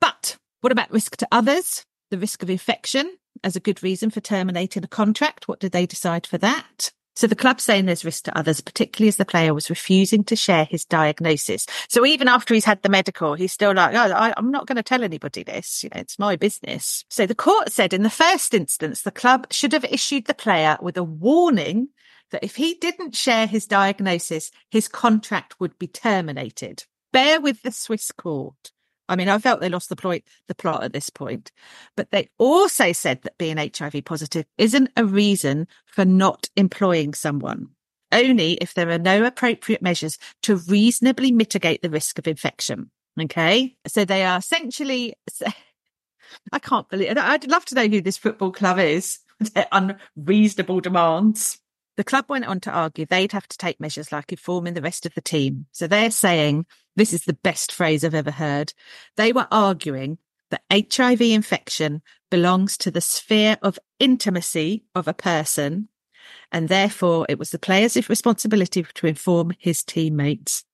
But 0.00 0.36
what 0.60 0.72
about 0.72 0.90
risk 0.90 1.16
to 1.18 1.28
others? 1.30 1.84
The 2.10 2.18
risk 2.18 2.42
of 2.42 2.50
infection 2.50 3.16
as 3.44 3.56
a 3.56 3.60
good 3.60 3.82
reason 3.82 4.10
for 4.10 4.20
terminating 4.20 4.84
a 4.84 4.88
contract. 4.88 5.48
What 5.48 5.60
did 5.60 5.72
they 5.72 5.86
decide 5.86 6.26
for 6.26 6.38
that? 6.38 6.90
So 7.16 7.26
the 7.26 7.36
club's 7.36 7.64
saying 7.64 7.84
there's 7.84 8.04
risk 8.04 8.24
to 8.24 8.38
others, 8.38 8.60
particularly 8.60 9.08
as 9.08 9.16
the 9.16 9.24
player 9.24 9.52
was 9.52 9.68
refusing 9.68 10.24
to 10.24 10.36
share 10.36 10.64
his 10.64 10.84
diagnosis. 10.84 11.66
So 11.88 12.06
even 12.06 12.28
after 12.28 12.54
he's 12.54 12.64
had 12.64 12.82
the 12.82 12.88
medical, 12.88 13.34
he's 13.34 13.52
still 13.52 13.74
like, 13.74 13.94
oh, 13.94 14.14
I, 14.14 14.32
I'm 14.36 14.50
not 14.50 14.66
going 14.66 14.76
to 14.76 14.82
tell 14.82 15.04
anybody 15.04 15.42
this. 15.42 15.84
You 15.84 15.90
know, 15.92 16.00
it's 16.00 16.18
my 16.18 16.36
business. 16.36 17.04
So 17.10 17.26
the 17.26 17.34
court 17.34 17.72
said 17.72 17.92
in 17.92 18.04
the 18.04 18.10
first 18.10 18.54
instance, 18.54 19.02
the 19.02 19.10
club 19.10 19.48
should 19.52 19.72
have 19.72 19.84
issued 19.84 20.26
the 20.26 20.34
player 20.34 20.78
with 20.80 20.96
a 20.96 21.04
warning 21.04 21.88
that 22.30 22.44
if 22.44 22.56
he 22.56 22.74
didn't 22.74 23.16
share 23.16 23.46
his 23.46 23.66
diagnosis, 23.66 24.50
his 24.70 24.88
contract 24.88 25.58
would 25.60 25.78
be 25.78 25.88
terminated. 25.88 26.84
Bear 27.12 27.40
with 27.40 27.62
the 27.62 27.72
Swiss 27.72 28.12
court. 28.12 28.70
I 29.10 29.16
mean, 29.16 29.28
I 29.28 29.38
felt 29.38 29.60
they 29.60 29.68
lost 29.68 29.88
the 29.88 29.96
plot, 29.96 30.20
the 30.46 30.54
plot 30.54 30.84
at 30.84 30.92
this 30.92 31.10
point, 31.10 31.50
but 31.96 32.12
they 32.12 32.30
also 32.38 32.92
said 32.92 33.22
that 33.22 33.38
being 33.38 33.56
HIV 33.56 34.04
positive 34.04 34.46
isn't 34.56 34.90
a 34.96 35.04
reason 35.04 35.66
for 35.84 36.04
not 36.04 36.48
employing 36.56 37.12
someone. 37.14 37.70
Only 38.12 38.52
if 38.54 38.72
there 38.74 38.88
are 38.90 38.98
no 38.98 39.24
appropriate 39.24 39.82
measures 39.82 40.16
to 40.42 40.56
reasonably 40.56 41.32
mitigate 41.32 41.82
the 41.82 41.90
risk 41.90 42.20
of 42.20 42.28
infection. 42.28 42.92
Okay. 43.20 43.76
So 43.88 44.04
they 44.04 44.24
are 44.24 44.38
essentially, 44.38 45.14
I 46.52 46.60
can't 46.60 46.88
believe, 46.88 47.16
I'd 47.18 47.50
love 47.50 47.64
to 47.66 47.74
know 47.74 47.88
who 47.88 48.00
this 48.00 48.16
football 48.16 48.52
club 48.52 48.78
is, 48.78 49.18
their 49.40 49.66
unreasonable 49.72 50.80
demands. 50.80 51.58
The 51.96 52.04
club 52.04 52.26
went 52.28 52.46
on 52.46 52.60
to 52.60 52.70
argue 52.70 53.06
they'd 53.06 53.32
have 53.32 53.48
to 53.48 53.58
take 53.58 53.80
measures 53.80 54.12
like 54.12 54.30
informing 54.30 54.74
the 54.74 54.82
rest 54.82 55.04
of 55.04 55.14
the 55.14 55.20
team. 55.20 55.66
So 55.72 55.86
they're 55.86 56.12
saying, 56.12 56.66
this 56.96 57.12
is 57.12 57.24
the 57.24 57.32
best 57.34 57.72
phrase 57.72 58.04
I've 58.04 58.14
ever 58.14 58.30
heard. 58.30 58.72
They 59.16 59.32
were 59.32 59.48
arguing 59.50 60.18
that 60.50 60.62
HIV 60.72 61.20
infection 61.20 62.02
belongs 62.30 62.76
to 62.78 62.90
the 62.90 63.00
sphere 63.00 63.56
of 63.62 63.78
intimacy 63.98 64.84
of 64.94 65.06
a 65.08 65.14
person, 65.14 65.88
and 66.52 66.68
therefore 66.68 67.26
it 67.28 67.38
was 67.38 67.50
the 67.50 67.58
player's 67.58 67.96
responsibility 68.08 68.82
to 68.82 69.06
inform 69.06 69.52
his 69.58 69.82
teammates. 69.82 70.64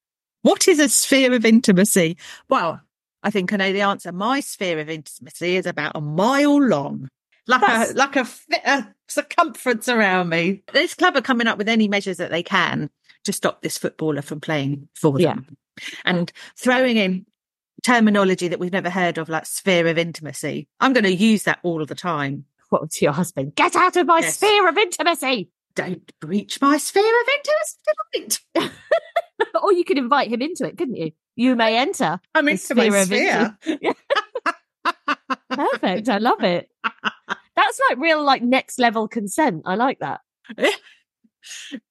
What 0.43 0.69
is 0.69 0.79
a 0.79 0.89
sphere 0.89 1.33
of 1.35 1.45
intimacy? 1.45 2.17
Well, 2.49 2.81
I 3.23 3.31
think 3.31 3.53
I 3.53 3.57
know 3.57 3.73
the 3.73 3.81
answer. 3.83 4.13
My 4.13 4.41
sphere 4.41 4.79
of 4.79 4.89
intimacy 4.89 5.57
is 5.57 5.67
about 5.67 5.93
a 5.97 6.01
mile 6.01 6.63
long. 6.63 7.09
Like 7.47 7.61
That's- 7.61 7.91
a 7.91 7.95
like 7.95 8.17
a, 8.17 8.27
a 8.65 8.71
uh, 8.71 8.83
circumference 9.09 9.89
around 9.89 10.29
me. 10.29 10.63
This 10.73 10.95
club 10.95 11.17
are 11.17 11.23
coming 11.23 11.47
up 11.47 11.59
with 11.59 11.69
any 11.69 11.89
measures 11.89 12.17
that 12.17 12.31
they 12.31 12.43
can 12.43 12.91
to 13.27 13.33
stop 13.33 13.63
this 13.63 13.79
footballer 13.79 14.23
from 14.23 14.41
playing 14.41 14.89
for 14.95 15.19
Yeah. 15.21 15.35
them, 15.35 15.57
and 16.05 16.33
throwing 16.59 16.97
in 16.97 17.27
terminology 17.85 18.49
that 18.49 18.59
we've 18.59 18.73
never 18.73 18.91
heard 18.91 19.19
of, 19.19 19.29
like 19.29 19.47
sphere 19.47 19.87
of 19.87 19.99
intimacy. 19.99 20.67
I'm 20.81 20.93
going 20.93 21.05
to 21.05 21.15
use 21.15 21.45
that 21.45 21.59
all 21.63 21.85
the 21.85 21.95
time. 21.95 22.47
What 22.71 22.91
to 22.91 23.05
your 23.05 23.13
husband? 23.13 23.55
Get 23.55 23.77
out 23.77 23.97
of 23.97 24.07
my 24.07 24.21
Yes. 24.21 24.37
sphere 24.37 24.69
of 24.69 24.77
intimacy. 24.77 25.51
Don't 25.77 26.11
breach 26.21 26.61
my 26.61 26.79
sphere 26.79 27.21
of 27.21 27.29
intimacy. 28.17 28.43
or 29.63 29.73
you 29.73 29.85
could 29.85 29.99
invite 29.99 30.29
him 30.33 30.41
into 30.43 30.67
it, 30.67 30.77
couldn't 30.79 30.97
you? 30.97 31.13
You 31.37 31.55
may 31.55 31.77
enter. 31.77 32.19
I'm 32.35 32.49
into 32.49 32.75
my 32.75 32.89
sphere 32.89 32.97
of 32.97 33.07
sphere. 33.07 33.59
Perfect. 35.51 36.09
I 36.09 36.19
love 36.19 36.43
it. 36.43 36.71
That's 37.57 37.81
like 37.91 37.99
real, 37.99 38.23
like 38.25 38.43
next 38.43 38.79
level 38.79 39.09
consent. 39.09 39.63
I 39.65 39.75
like 39.77 39.99
that. 40.01 40.21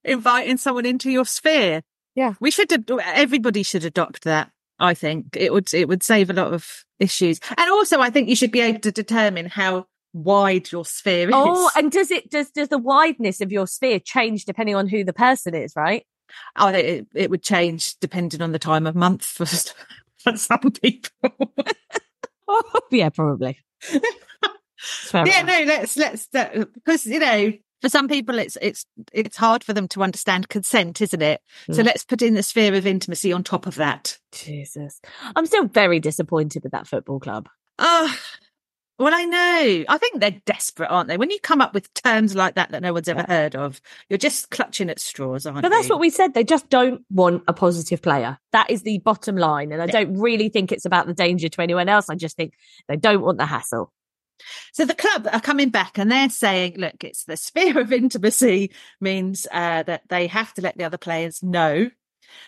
Inviting 0.04 0.58
someone 0.58 0.86
into 0.86 1.10
your 1.10 1.26
sphere. 1.26 1.82
Yeah. 2.15 2.34
we 2.39 2.52
should. 2.52 2.72
Everybody 2.89 3.63
should 3.63 3.86
adopt 3.86 4.24
that. 4.24 4.52
I 4.80 4.94
think 4.94 5.38
it 5.38 5.54
would. 5.54 5.74
It 5.74 5.88
would 5.88 6.04
save 6.04 6.30
a 6.30 6.34
lot 6.34 6.54
of 6.54 6.84
issues, 7.00 7.39
and 7.58 7.70
also 7.70 8.00
I 8.00 8.10
think 8.10 8.30
you 8.30 8.36
should 8.36 8.52
be 8.52 8.62
able 8.62 8.80
to 8.82 8.91
determine 8.91 9.46
how 9.48 9.86
wide 10.13 10.72
your 10.72 10.86
sphere 10.86 11.30
is. 11.30 11.36
Oh, 11.36 11.70
and 11.76 11.91
does 11.91 12.12
it 12.12 12.30
does 12.30 12.52
does 12.52 12.70
the 12.70 12.78
wideness 12.78 13.41
of 13.41 13.52
your 13.52 13.68
sphere 13.68 14.00
change 14.00 14.46
depending 14.46 14.76
on 14.76 14.88
who 14.88 15.04
the 15.04 15.13
person 15.13 15.56
is, 15.56 15.74
right? 15.76 16.06
Oh, 16.58 16.68
it, 16.70 17.08
it 17.13 17.30
would 17.30 17.44
change 17.44 17.96
depending 18.00 18.41
on 18.41 18.52
the 18.52 18.60
time 18.60 18.88
of 18.88 18.96
month 18.96 19.24
for 19.24 19.46
for 19.46 20.38
some 20.38 20.72
people. 20.72 21.10
Oh, 22.48 22.62
yeah, 22.91 23.10
probably. 23.10 23.58
Yeah, 25.13 25.41
no, 25.41 25.63
let's 25.65 25.98
let's 25.98 26.28
uh, 26.36 26.65
because 26.74 27.08
you 27.08 27.18
know 27.18 27.54
for 27.82 27.90
some 27.90 28.08
people 28.08 28.40
it's 28.40 28.58
it's 28.62 28.86
it's 29.14 29.38
hard 29.38 29.64
for 29.64 29.74
them 29.74 29.88
to 29.90 30.04
understand 30.04 30.50
consent, 30.50 31.02
isn't 31.02 31.22
it? 31.22 31.42
So 31.72 31.82
Mm. 31.82 31.86
let's 31.86 32.04
put 32.06 32.22
in 32.22 32.34
the 32.34 32.44
sphere 32.44 32.74
of 32.74 32.88
intimacy 32.88 33.32
on 33.32 33.44
top 33.44 33.68
of 33.68 33.76
that. 33.76 34.18
Jesus, 34.32 35.00
I'm 35.36 35.46
still 35.46 35.66
very 35.66 36.00
disappointed 36.00 36.64
with 36.64 36.72
that 36.72 36.88
football 36.88 37.20
club. 37.20 37.48
Oh, 37.80 38.16
well, 38.98 39.14
I 39.14 39.26
know. 39.26 39.84
I 39.90 39.98
think 39.98 40.22
they're 40.22 40.42
desperate, 40.46 40.88
aren't 40.88 41.10
they? 41.10 41.18
When 41.18 41.30
you 41.30 41.38
come 41.42 41.60
up 41.60 41.74
with 41.74 41.94
terms 41.94 42.34
like 42.34 42.56
that 42.56 42.72
that 42.72 42.82
no 42.82 42.94
one's 42.94 43.10
ever 43.10 43.26
heard 43.28 43.54
of, 43.54 43.82
you're 44.08 44.18
just 44.18 44.50
clutching 44.52 44.90
at 44.90 45.02
straws, 45.02 45.46
aren't 45.46 45.58
you? 45.58 45.62
But 45.64 45.70
that's 45.70 45.90
you? 45.90 45.96
what 45.96 46.00
we 46.00 46.10
said. 46.10 46.34
They 46.34 46.46
just 46.46 46.70
don't 46.70 47.04
want 47.12 47.44
a 47.50 47.54
positive 47.54 48.02
player. 48.02 48.38
That 48.54 48.70
is 48.72 48.84
the 48.84 49.00
bottom 49.00 49.36
line. 49.36 49.74
And 49.74 49.82
I 49.82 49.88
don't 49.88 50.18
really 50.18 50.48
think 50.48 50.72
it's 50.72 50.86
about 50.86 51.08
the 51.08 51.14
danger 51.14 51.50
to 51.50 51.62
anyone 51.62 51.90
else. 51.90 52.10
I 52.10 52.16
just 52.16 52.38
think 52.38 52.54
they 52.88 52.96
don't 52.96 53.22
want 53.22 53.38
the 53.38 53.46
hassle. 53.46 53.92
So 54.74 54.86
the 54.86 54.93
club 54.93 55.28
are 55.32 55.41
coming 55.41 55.69
back 55.69 55.98
and 55.98 56.12
they're 56.12 56.30
saying, 56.30 56.76
look, 56.78 57.04
it's 57.04 57.24
the 57.24 57.38
sphere 57.38 57.80
of 57.80 57.91
intimacy 57.91 58.71
means 59.00 59.48
uh, 59.52 59.84
that 59.84 60.04
they 60.10 60.28
have 60.28 60.54
to 60.56 60.62
let 60.62 60.78
the 60.78 60.84
other 60.84 60.98
players 60.98 61.41
know. 61.41 61.89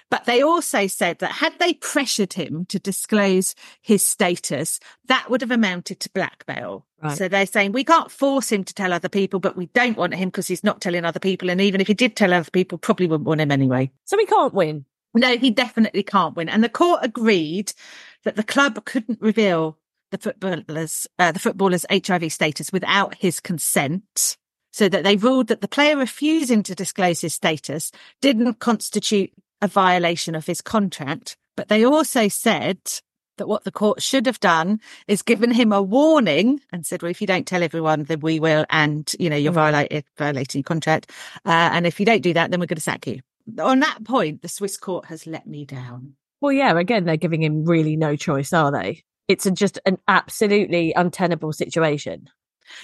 But 0.09 0.25
they 0.25 0.41
also 0.41 0.87
said 0.87 1.19
that 1.19 1.31
had 1.31 1.57
they 1.59 1.73
pressured 1.73 2.33
him 2.33 2.65
to 2.65 2.79
disclose 2.79 3.55
his 3.81 4.05
status, 4.05 4.79
that 5.07 5.29
would 5.29 5.41
have 5.41 5.51
amounted 5.51 5.99
to 6.01 6.09
blackmail. 6.13 6.85
Right. 7.01 7.17
So 7.17 7.27
they're 7.27 7.45
saying 7.45 7.71
we 7.71 7.83
can't 7.83 8.11
force 8.11 8.51
him 8.51 8.63
to 8.63 8.73
tell 8.73 8.91
other 8.91 9.09
people, 9.09 9.39
but 9.39 9.55
we 9.55 9.67
don't 9.67 9.97
want 9.97 10.15
him 10.15 10.29
because 10.29 10.47
he's 10.47 10.63
not 10.63 10.81
telling 10.81 11.05
other 11.05 11.19
people. 11.19 11.49
And 11.49 11.61
even 11.61 11.79
if 11.79 11.87
he 11.87 11.93
did 11.93 12.15
tell 12.15 12.33
other 12.33 12.49
people, 12.49 12.77
probably 12.77 13.07
wouldn't 13.07 13.27
want 13.27 13.41
him 13.41 13.51
anyway. 13.51 13.91
So 14.05 14.17
he 14.17 14.25
can't 14.25 14.53
win. 14.53 14.85
No, 15.13 15.37
he 15.37 15.51
definitely 15.51 16.03
can't 16.03 16.35
win. 16.35 16.49
And 16.49 16.63
the 16.63 16.69
court 16.69 16.99
agreed 17.03 17.71
that 18.23 18.35
the 18.35 18.43
club 18.43 18.83
couldn't 18.85 19.21
reveal 19.21 19.77
the 20.11 20.17
footballers, 20.17 21.07
uh, 21.19 21.31
the 21.31 21.39
footballer's 21.39 21.85
HIV 21.91 22.31
status 22.31 22.71
without 22.71 23.15
his 23.15 23.39
consent. 23.39 24.37
So 24.73 24.87
that 24.89 25.03
they 25.03 25.15
ruled 25.15 25.47
that 25.47 25.61
the 25.61 25.67
player 25.67 25.97
refusing 25.97 26.61
to 26.63 26.75
disclose 26.75 27.21
his 27.21 27.33
status 27.33 27.91
didn't 28.21 28.59
constitute 28.59 29.31
a 29.61 29.67
violation 29.67 30.35
of 30.35 30.45
his 30.45 30.61
contract. 30.61 31.35
But 31.55 31.67
they 31.67 31.83
also 31.83 32.27
said 32.27 32.79
that 33.37 33.47
what 33.47 33.63
the 33.63 33.71
court 33.71 34.01
should 34.01 34.25
have 34.25 34.39
done 34.39 34.79
is 35.07 35.21
given 35.21 35.51
him 35.51 35.71
a 35.71 35.81
warning 35.81 36.59
and 36.71 36.85
said, 36.85 37.01
well, 37.01 37.11
if 37.11 37.21
you 37.21 37.27
don't 37.27 37.47
tell 37.47 37.63
everyone, 37.63 38.03
then 38.03 38.19
we 38.19 38.39
will. 38.39 38.65
And, 38.69 39.11
you 39.19 39.29
know, 39.29 39.35
you're 39.35 39.51
violated, 39.51 40.05
violating 40.17 40.59
your 40.59 40.63
contract. 40.63 41.11
Uh, 41.45 41.69
and 41.73 41.87
if 41.87 41.99
you 41.99 42.05
don't 42.05 42.21
do 42.21 42.33
that, 42.33 42.51
then 42.51 42.59
we're 42.59 42.67
going 42.67 42.75
to 42.75 42.81
sack 42.81 43.07
you. 43.07 43.21
On 43.59 43.79
that 43.79 44.03
point, 44.03 44.41
the 44.41 44.49
Swiss 44.49 44.77
court 44.77 45.05
has 45.05 45.25
let 45.25 45.47
me 45.47 45.65
down. 45.65 46.15
Well, 46.41 46.51
yeah, 46.51 46.77
again, 46.77 47.05
they're 47.05 47.17
giving 47.17 47.41
him 47.41 47.65
really 47.65 47.95
no 47.95 48.15
choice, 48.15 48.53
are 48.53 48.71
they? 48.71 49.03
It's 49.27 49.45
a, 49.45 49.51
just 49.51 49.79
an 49.85 49.97
absolutely 50.07 50.93
untenable 50.93 51.53
situation. 51.53 52.29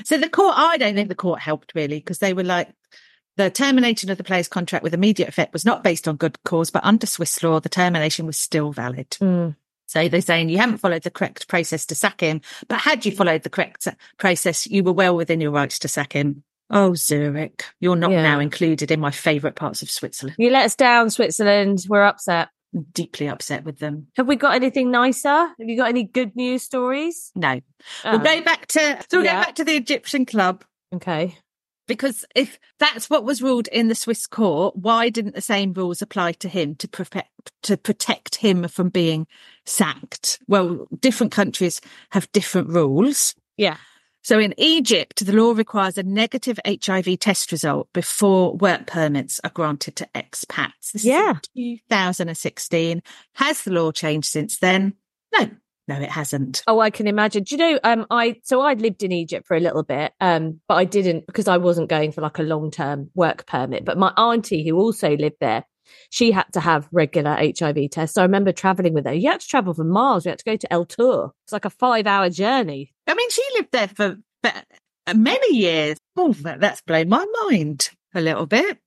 So 0.06 0.18
the 0.18 0.30
court, 0.30 0.56
I 0.58 0.78
don't 0.78 0.96
think 0.96 1.10
the 1.10 1.16
court 1.16 1.40
helped 1.40 1.74
really 1.76 2.00
because 2.00 2.20
they 2.20 2.34
were 2.34 2.44
like, 2.44 2.70
the 3.36 3.50
termination 3.50 4.12
of 4.12 4.18
the 4.18 4.24
player's 4.24 4.48
contract 4.48 4.84
with 4.84 4.94
immediate 4.94 5.28
effect 5.28 5.54
was 5.54 5.66
not 5.66 5.84
based 5.84 6.08
on 6.08 6.18
good 6.18 6.42
cause, 6.44 6.70
but 6.70 6.86
under 6.86 7.08
Swiss 7.08 7.42
law, 7.42 7.60
the 7.60 7.70
termination 7.70 8.26
was 8.26 8.38
still 8.38 8.72
valid. 8.72 9.16
Hmm. 9.20 9.50
So 9.88 10.08
they're 10.08 10.22
saying 10.22 10.50
you 10.50 10.58
haven't 10.60 10.78
followed 10.78 11.04
the 11.04 11.12
correct 11.12 11.48
process 11.48 11.86
to 11.88 11.96
sack 11.96 12.22
him, 12.22 12.42
but 12.68 12.80
had 12.80 13.06
you 13.06 13.12
followed 13.12 13.44
the 13.44 13.50
correct 13.50 13.88
process, 14.18 14.68
you 14.68 14.84
were 14.84 14.94
well 14.94 15.16
within 15.16 15.42
your 15.42 15.52
rights 15.52 15.80
to 15.80 15.88
sack 15.88 16.14
him. 16.14 16.44
Oh, 16.70 16.96
Zurich, 16.96 17.66
you're 17.80 17.96
not 17.96 18.12
Yeah. 18.12 18.24
now 18.24 18.40
included 18.40 18.90
in 18.90 19.00
my 19.00 19.12
favourite 19.12 19.56
parts 19.56 19.82
of 19.82 19.92
Switzerland. 19.92 20.36
You 20.40 20.50
let 20.50 20.66
us 20.66 20.76
down, 20.76 21.10
Switzerland. 21.10 21.86
We're 21.88 22.04
upset. 22.04 22.50
I'm 22.74 22.86
deeply 22.94 23.28
upset 23.28 23.64
with 23.64 23.80
them. 23.80 24.08
Have 24.18 24.28
we 24.28 24.36
got 24.36 24.56
anything 24.56 24.90
nicer? 24.92 25.30
Have 25.30 25.56
you 25.60 25.78
got 25.78 25.90
any 25.90 26.04
good 26.04 26.36
news 26.36 26.64
stories? 26.64 27.32
No, 27.36 27.60
Oh, 28.06 28.12
we'll 28.12 28.16
uh-huh. 28.16 28.24
go 28.24 28.42
back 28.42 28.68
to 28.68 28.80
so 29.10 29.18
we'll 29.18 29.26
Yeah. 29.26 29.40
go 29.42 29.46
back 29.46 29.56
to 29.56 29.64
the 29.64 29.76
Egyptian 29.76 30.26
club. 30.26 30.64
okay. 30.94 31.38
Because 31.86 32.24
if 32.34 32.60
that's 32.80 33.10
what 33.10 33.26
was 33.26 33.42
ruled 33.42 33.68
in 33.68 33.90
the 33.90 33.96
Swiss 33.96 34.26
court, 34.26 34.74
why 34.78 35.10
didn't 35.10 35.36
the 35.36 35.42
same 35.42 35.74
rules 35.74 36.02
apply 36.02 36.32
to 36.34 36.48
him 36.48 36.76
to 36.76 36.88
protect 36.88 37.30
to 37.64 37.76
protect 37.76 38.36
him 38.36 38.66
from 38.70 38.88
being 38.88 39.28
sacked? 39.66 40.40
Well, 40.48 40.88
different 41.02 41.34
countries 41.34 41.82
have 42.12 42.32
different 42.32 42.70
rules. 42.70 43.36
Yeah. 43.58 43.78
So 44.24 44.40
in 44.40 44.54
Egypt, 44.58 45.26
the 45.26 45.34
law 45.34 45.52
requires 45.52 45.98
a 45.98 46.04
negative 46.04 46.58
HIV 46.66 47.20
test 47.20 47.52
result 47.52 47.90
before 47.94 48.56
work 48.56 48.88
permits 48.88 49.42
are 49.44 49.50
granted 49.50 49.98
to 49.98 50.08
expats. 50.16 50.92
This 50.94 51.02
is 51.02 51.06
Yeah. 51.06 51.34
2016. 51.56 53.02
Has 53.34 53.64
the 53.64 53.72
law 53.72 53.92
changed 53.92 54.28
since 54.30 54.60
then? 54.60 54.94
No, 55.38 55.50
no, 55.90 55.96
it 56.00 56.10
hasn't. 56.10 56.64
Oh, 56.68 56.80
I 56.80 56.90
can 56.90 57.08
imagine. 57.08 57.44
Do 57.44 57.56
you 57.56 57.60
know? 57.60 57.80
Um, 57.84 58.06
I 58.10 58.38
so 58.44 58.62
I 58.62 58.74
lived 58.76 59.04
in 59.04 59.12
Egypt 59.12 59.46
for 59.46 59.58
a 59.58 59.60
little 59.60 59.84
bit, 59.84 60.14
um, 60.22 60.62
but 60.70 60.76
I 60.76 60.86
didn't 60.86 61.28
because 61.28 61.50
I 61.50 61.58
wasn't 61.58 61.90
going 61.90 62.14
for 62.14 62.22
like 62.22 62.40
a 62.40 62.44
long 62.44 62.72
term 62.72 63.10
work 63.16 63.46
permit. 63.46 63.84
But 63.84 63.98
my 63.98 64.14
auntie, 64.16 64.66
who 64.68 64.78
also 64.78 65.18
lived 65.18 65.38
there, 65.42 65.66
she 66.10 66.32
had 66.32 66.46
to 66.54 66.60
have 66.60 66.88
regular 66.92 67.36
HIV 67.36 67.90
tests. 67.92 68.16
So 68.16 68.22
I 68.22 68.26
remember 68.26 68.52
traveling 68.52 68.94
with 68.94 69.06
her. 69.06 69.14
You 69.14 69.32
had 69.32 69.42
to 69.42 69.48
travel 69.48 69.74
for 69.74 69.84
miles. 69.84 70.26
We 70.26 70.30
had 70.30 70.40
to 70.40 70.46
go 70.46 70.56
to 70.56 70.74
El 70.74 70.86
Tour. 70.86 71.34
It's 71.46 71.54
like 71.54 71.66
a 71.66 71.70
five 71.70 72.08
hour 72.08 72.30
journey. 72.30 72.94
I 73.08 73.14
mean, 73.14 73.30
she 73.30 73.44
lived 73.56 73.72
there 73.72 73.88
for, 73.88 74.18
for 74.44 74.54
many 75.14 75.56
years. 75.56 75.98
Oh, 76.16 76.34
that's 76.34 76.82
blown 76.82 77.10
my 77.10 77.26
mind 77.44 77.90
a 78.14 78.22
little 78.22 78.46
bit. 78.46 78.78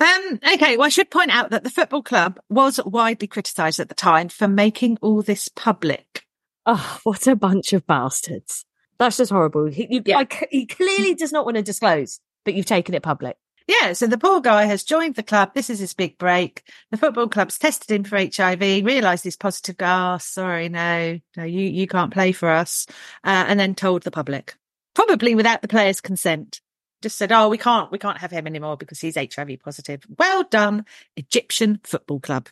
Um, 0.00 0.40
okay, 0.54 0.76
well, 0.76 0.86
I 0.86 0.90
should 0.90 1.10
point 1.10 1.30
out 1.30 1.50
that 1.50 1.64
the 1.64 1.70
football 1.70 2.02
club 2.02 2.38
was 2.48 2.80
widely 2.84 3.28
criticised 3.28 3.80
at 3.80 3.88
the 3.88 3.94
time 3.94 4.28
for 4.28 4.48
making 4.48 4.98
all 5.00 5.22
this 5.22 5.48
public. 5.48 6.24
Oh, 6.66 7.00
what 7.04 7.26
a 7.26 7.36
bunch 7.36 7.72
of 7.72 7.86
bastards! 7.86 8.64
That's 8.98 9.16
just 9.16 9.30
horrible. 9.30 9.66
He, 9.66 9.86
you, 9.90 10.02
Yeah. 10.04 10.18
I 10.18 10.46
he 10.50 10.66
clearly 10.66 11.14
does 11.14 11.32
not 11.32 11.44
want 11.44 11.56
to 11.56 11.62
disclose, 11.62 12.20
but 12.44 12.54
you've 12.54 12.66
taken 12.66 12.94
it 12.94 13.02
public. 13.02 13.36
Yeah, 13.66 13.94
so 13.94 14.06
the 14.06 14.18
poor 14.18 14.40
guy 14.40 14.66
has 14.66 14.84
joined 14.84 15.14
the 15.14 15.22
club. 15.22 15.54
This 15.54 15.70
is 15.70 15.78
his 15.78 15.94
big 15.94 16.18
break. 16.18 16.62
The 16.90 16.98
football 16.98 17.28
club's 17.28 17.58
tested 17.58 17.90
him 17.90 18.04
for 18.04 18.18
HIV, 18.18 18.60
realised 18.60 19.24
he's 19.24 19.38
positive. 19.38 19.76
Oh, 19.80 20.18
sorry, 20.18 20.68
no, 20.68 21.18
no, 21.36 21.44
you, 21.44 21.62
you 21.62 21.86
can't 21.86 22.12
play 22.12 22.32
for 22.32 22.50
us. 22.50 22.86
Uh, 23.24 23.44
and 23.48 23.58
then 23.58 23.74
told 23.74 24.02
the 24.02 24.10
public, 24.10 24.54
probably 24.94 25.34
without 25.34 25.62
the 25.62 25.68
player's 25.68 26.02
consent. 26.02 26.60
Just 27.00 27.16
said, 27.16 27.32
oh, 27.32 27.48
we 27.48 27.58
can't, 27.58 27.90
we 27.90 27.98
can't 27.98 28.18
have 28.18 28.30
him 28.30 28.46
anymore 28.46 28.76
because 28.76 29.00
he's 29.00 29.16
HIV 29.16 29.58
positive. 29.64 30.02
Well 30.18 30.44
done, 30.44 30.84
Egyptian 31.16 31.80
football 31.84 32.20
club. 32.20 32.48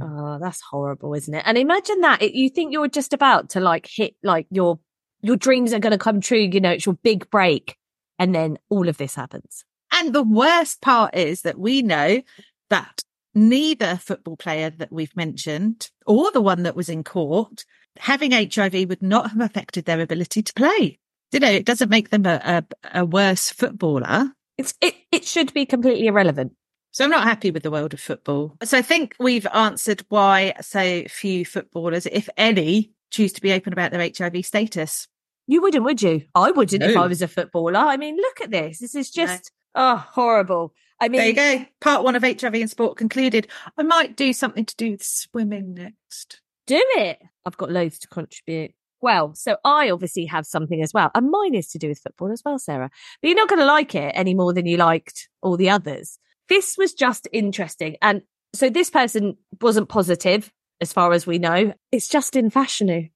Oh, 0.00 0.38
that's 0.40 0.60
horrible, 0.60 1.14
isn't 1.14 1.34
it? 1.34 1.42
And 1.46 1.58
imagine 1.58 2.00
that 2.00 2.22
it, 2.22 2.34
you 2.34 2.48
think 2.48 2.72
you're 2.72 2.88
just 2.88 3.12
about 3.12 3.50
to 3.50 3.60
like 3.60 3.88
hit 3.88 4.14
like 4.22 4.46
your 4.50 4.78
your 5.22 5.36
dreams 5.36 5.72
are 5.72 5.80
going 5.80 5.92
to 5.92 5.98
come 5.98 6.20
true. 6.20 6.38
You 6.38 6.60
know, 6.60 6.70
it's 6.70 6.86
your 6.86 6.94
big 6.94 7.28
break, 7.30 7.76
and 8.18 8.34
then 8.34 8.58
all 8.68 8.88
of 8.88 8.96
this 8.96 9.16
happens. 9.16 9.64
And 10.00 10.14
the 10.14 10.22
worst 10.22 10.80
part 10.80 11.14
is 11.14 11.42
that 11.42 11.58
we 11.58 11.82
know 11.82 12.22
that 12.70 13.02
neither 13.34 13.96
football 13.96 14.34
player 14.34 14.70
that 14.70 14.90
we've 14.90 15.14
mentioned 15.14 15.90
or 16.06 16.32
the 16.32 16.40
one 16.40 16.62
that 16.62 16.74
was 16.74 16.88
in 16.88 17.04
court 17.04 17.66
having 17.98 18.32
HIV 18.32 18.88
would 18.88 19.02
not 19.02 19.30
have 19.30 19.40
affected 19.42 19.84
their 19.84 20.00
ability 20.00 20.42
to 20.42 20.54
play. 20.54 20.98
You 21.32 21.40
know, 21.40 21.50
it 21.50 21.66
doesn't 21.66 21.90
make 21.90 22.08
them 22.08 22.24
a, 22.24 22.64
a, 22.92 23.00
a 23.00 23.04
worse 23.04 23.50
footballer. 23.50 24.32
It's 24.56 24.72
it 24.80 24.94
it 25.12 25.26
should 25.26 25.52
be 25.52 25.66
completely 25.66 26.06
irrelevant. 26.06 26.52
So 26.92 27.04
I'm 27.04 27.10
not 27.10 27.24
happy 27.24 27.50
with 27.50 27.62
the 27.62 27.70
world 27.70 27.92
of 27.92 28.00
football. 28.00 28.56
So 28.64 28.78
I 28.78 28.82
think 28.82 29.16
we've 29.20 29.46
answered 29.52 30.02
why 30.08 30.54
so 30.62 31.04
few 31.08 31.44
footballers, 31.44 32.06
if 32.06 32.30
any, 32.38 32.92
choose 33.10 33.34
to 33.34 33.42
be 33.42 33.52
open 33.52 33.74
about 33.74 33.92
their 33.92 34.10
HIV 34.16 34.46
status. 34.46 35.06
You 35.46 35.60
wouldn't, 35.60 35.84
would 35.84 36.00
you? 36.00 36.22
I 36.34 36.52
wouldn't 36.52 36.82
if 36.82 36.96
I 36.96 37.06
was 37.06 37.20
a 37.20 37.28
footballer. 37.28 37.76
I 37.76 37.98
mean, 37.98 38.16
look 38.16 38.40
at 38.40 38.50
this. 38.50 38.78
This 38.78 38.94
is 38.94 39.10
just 39.10 39.52
oh 39.74 39.96
horrible. 39.96 40.74
I 41.00 41.08
mean, 41.08 41.34
There 41.34 41.54
you 41.56 41.58
go. 41.60 41.66
Part 41.80 42.04
one 42.04 42.14
of 42.14 42.22
HIV 42.22 42.54
and 42.54 42.68
sport 42.70 42.98
concluded. 42.98 43.48
I 43.78 43.82
might 43.82 44.16
do 44.16 44.32
something 44.34 44.66
to 44.66 44.76
do 44.76 44.90
with 44.92 45.02
swimming 45.02 45.72
next. 45.74 46.40
do 46.66 46.82
it. 46.96 47.18
I've 47.46 47.56
got 47.56 47.70
loads 47.70 47.98
to 48.00 48.08
contribute. 48.08 48.72
Well, 49.00 49.34
so 49.34 49.56
I 49.64 49.88
obviously 49.90 50.26
have 50.26 50.44
something 50.44 50.82
as 50.82 50.92
well. 50.92 51.10
And 51.14 51.30
mine 51.30 51.54
is 51.54 51.68
to 51.68 51.78
do 51.78 51.88
with 51.88 52.00
football 52.00 52.30
as 52.30 52.42
well, 52.44 52.58
Sarah. 52.58 52.90
But 53.22 53.28
you're 53.28 53.36
not 53.36 53.48
going 53.48 53.60
to 53.60 53.64
like 53.64 53.94
it 53.94 54.12
any 54.14 54.34
more 54.34 54.52
than 54.52 54.66
you 54.66 54.76
liked 54.76 55.30
all 55.40 55.56
the 55.56 55.70
others. 55.70 56.18
This 56.50 56.76
was 56.76 56.92
just 56.92 57.26
interesting. 57.32 57.96
And 58.02 58.20
so 58.52 58.68
this 58.68 58.90
person 58.90 59.38
wasn't 59.62 59.88
positive 59.88 60.52
as 60.82 60.92
far 60.92 61.12
as 61.14 61.26
we 61.26 61.38
know. 61.38 61.72
It's 61.90 62.08
Justin 62.08 62.50
Fashanu. 62.50 63.10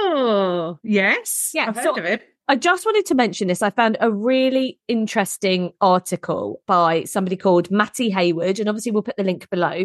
Oh, 0.00 0.78
yes. 0.82 1.50
Yeah, 1.52 1.66
I've 1.68 1.76
heard 1.76 1.98
of 1.98 2.04
it. 2.04 2.22
I 2.50 2.56
just 2.56 2.86
wanted 2.86 3.04
to 3.06 3.14
mention 3.14 3.48
this. 3.48 3.60
I 3.60 3.68
found 3.68 3.98
a 4.00 4.10
really 4.10 4.80
interesting 4.88 5.72
article 5.82 6.62
by 6.66 7.04
somebody 7.04 7.36
called 7.36 7.70
Matty 7.70 8.08
Hayward, 8.08 8.58
and 8.58 8.70
obviously 8.70 8.90
we'll 8.90 9.02
put 9.02 9.18
the 9.18 9.22
link 9.22 9.50
below. 9.50 9.84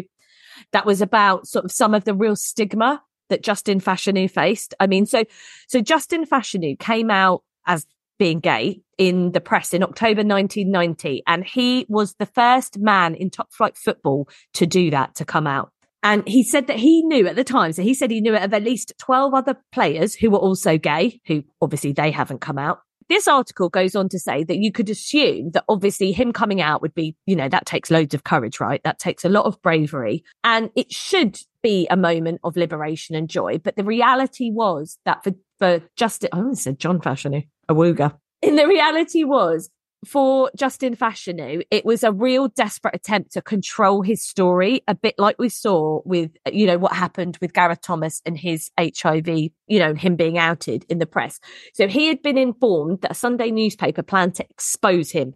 That 0.72 0.86
was 0.86 1.02
about 1.02 1.46
sort 1.46 1.66
of 1.66 1.72
some 1.72 1.92
of 1.92 2.04
the 2.04 2.14
real 2.14 2.36
stigma 2.36 3.02
that 3.28 3.42
Justin 3.42 3.80
Fashanu 3.80 4.30
faced. 4.30 4.72
I 4.80 4.86
mean, 4.86 5.04
so 5.04 5.24
so 5.68 5.82
Justin 5.82 6.24
Fashanu 6.24 6.78
came 6.78 7.10
out 7.10 7.42
as 7.66 7.86
being 8.18 8.40
gay 8.40 8.80
in 8.96 9.32
the 9.32 9.40
press 9.42 9.74
in 9.74 9.82
October 9.82 10.22
1990, 10.24 11.22
and 11.26 11.44
he 11.44 11.84
was 11.90 12.14
the 12.14 12.26
first 12.26 12.78
man 12.78 13.14
in 13.14 13.28
top 13.28 13.52
flight 13.52 13.76
football 13.76 14.26
to 14.54 14.64
do 14.64 14.90
that, 14.90 15.16
to 15.16 15.26
come 15.26 15.46
out. 15.46 15.73
And 16.04 16.22
he 16.28 16.44
said 16.44 16.66
that 16.66 16.76
he 16.76 17.02
knew 17.02 17.26
at 17.26 17.34
the 17.34 17.42
time, 17.42 17.72
so 17.72 17.82
he 17.82 17.94
said 17.94 18.10
he 18.10 18.20
knew 18.20 18.36
of 18.36 18.52
at 18.52 18.62
least 18.62 18.92
12 18.98 19.32
other 19.32 19.56
players 19.72 20.14
who 20.14 20.30
were 20.30 20.38
also 20.38 20.76
gay, 20.76 21.22
who 21.26 21.42
obviously 21.62 21.92
they 21.92 22.10
haven't 22.10 22.42
come 22.42 22.58
out. 22.58 22.80
This 23.08 23.26
article 23.26 23.70
goes 23.70 23.96
on 23.96 24.10
to 24.10 24.18
say 24.18 24.44
that 24.44 24.58
you 24.58 24.70
could 24.70 24.90
assume 24.90 25.52
that 25.52 25.64
obviously 25.66 26.12
him 26.12 26.32
coming 26.32 26.60
out 26.60 26.82
would 26.82 26.94
be, 26.94 27.16
you 27.24 27.34
know, 27.34 27.48
that 27.48 27.64
takes 27.64 27.90
loads 27.90 28.14
of 28.14 28.22
courage, 28.22 28.60
right? 28.60 28.82
That 28.84 28.98
takes 28.98 29.24
a 29.24 29.30
lot 29.30 29.46
of 29.46 29.60
bravery 29.62 30.24
and 30.42 30.70
it 30.76 30.92
should 30.92 31.38
be 31.62 31.86
a 31.90 31.96
moment 31.96 32.40
of 32.44 32.56
liberation 32.56 33.16
and 33.16 33.28
joy. 33.28 33.58
But 33.58 33.76
the 33.76 33.84
reality 33.84 34.50
was 34.50 34.98
that 35.06 35.24
for, 35.24 35.32
for 35.58 35.80
Justin, 35.96 36.30
I 36.32 36.38
almost 36.38 36.64
said 36.64 36.78
John 36.78 37.00
Fashanu, 37.00 37.46
Awuga. 37.70 38.14
And 38.42 38.58
the 38.58 38.68
reality 38.68 39.24
was 39.24 39.70
for 40.04 40.50
Justin 40.56 40.96
Fashanu, 40.96 41.62
it 41.70 41.84
was 41.84 42.02
a 42.02 42.12
real 42.12 42.48
desperate 42.48 42.94
attempt 42.94 43.32
to 43.32 43.42
control 43.42 44.02
his 44.02 44.22
story, 44.22 44.82
a 44.88 44.94
bit 44.94 45.14
like 45.18 45.38
we 45.38 45.48
saw 45.48 46.00
with, 46.04 46.30
you 46.50 46.66
know, 46.66 46.78
what 46.78 46.94
happened 46.94 47.38
with 47.40 47.52
Gareth 47.52 47.80
Thomas 47.80 48.22
and 48.24 48.38
his 48.38 48.70
HIV, 48.78 49.28
you 49.28 49.78
know, 49.78 49.94
him 49.94 50.16
being 50.16 50.38
outed 50.38 50.84
in 50.88 50.98
the 50.98 51.06
press. 51.06 51.40
So 51.74 51.88
he 51.88 52.08
had 52.08 52.22
been 52.22 52.38
informed 52.38 53.02
that 53.02 53.12
a 53.12 53.14
Sunday 53.14 53.50
newspaper 53.50 54.02
planned 54.02 54.34
to 54.36 54.46
expose 54.50 55.10
him. 55.10 55.34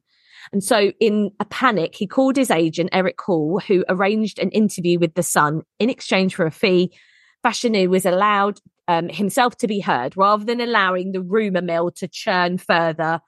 And 0.53 0.65
so 0.65 0.93
in 1.01 1.31
a 1.41 1.45
panic, 1.45 1.95
he 1.95 2.07
called 2.07 2.37
his 2.37 2.51
agent, 2.51 2.91
Eric 2.93 3.21
Hall, 3.21 3.61
who 3.67 3.85
arranged 3.89 4.39
an 4.39 4.51
interview 4.51 4.99
with 4.99 5.15
the 5.15 5.23
Sun 5.23 5.63
in 5.79 5.91
exchange 5.91 6.35
for 6.35 6.47
a 6.47 6.51
fee. 6.51 6.93
Fashanu 7.45 7.89
was 7.89 8.07
allowed 8.07 8.61
um, 8.89 9.09
himself 9.09 9.57
to 9.59 9.67
be 9.67 9.81
heard 9.81 10.17
rather 10.17 10.45
than 10.45 10.61
allowing 10.61 11.13
the 11.13 11.21
rumor 11.21 11.63
mill 11.63 11.91
to 11.93 12.09
churn 12.09 12.59
further 12.59 13.21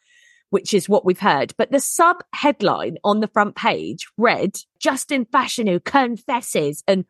which 0.51 0.75
is 0.75 0.89
what 0.89 1.05
we've 1.05 1.19
heard. 1.19 1.55
But 1.57 1.71
the 1.71 1.81
sub 1.81 2.23
headline 2.35 2.99
on 3.03 3.21
the 3.21 3.29
front 3.29 3.57
page 3.57 4.07
read 4.17 4.57
Justin 4.79 5.25
Fashanu 5.25 5.83
confesses. 5.83 6.85
And 6.87 7.05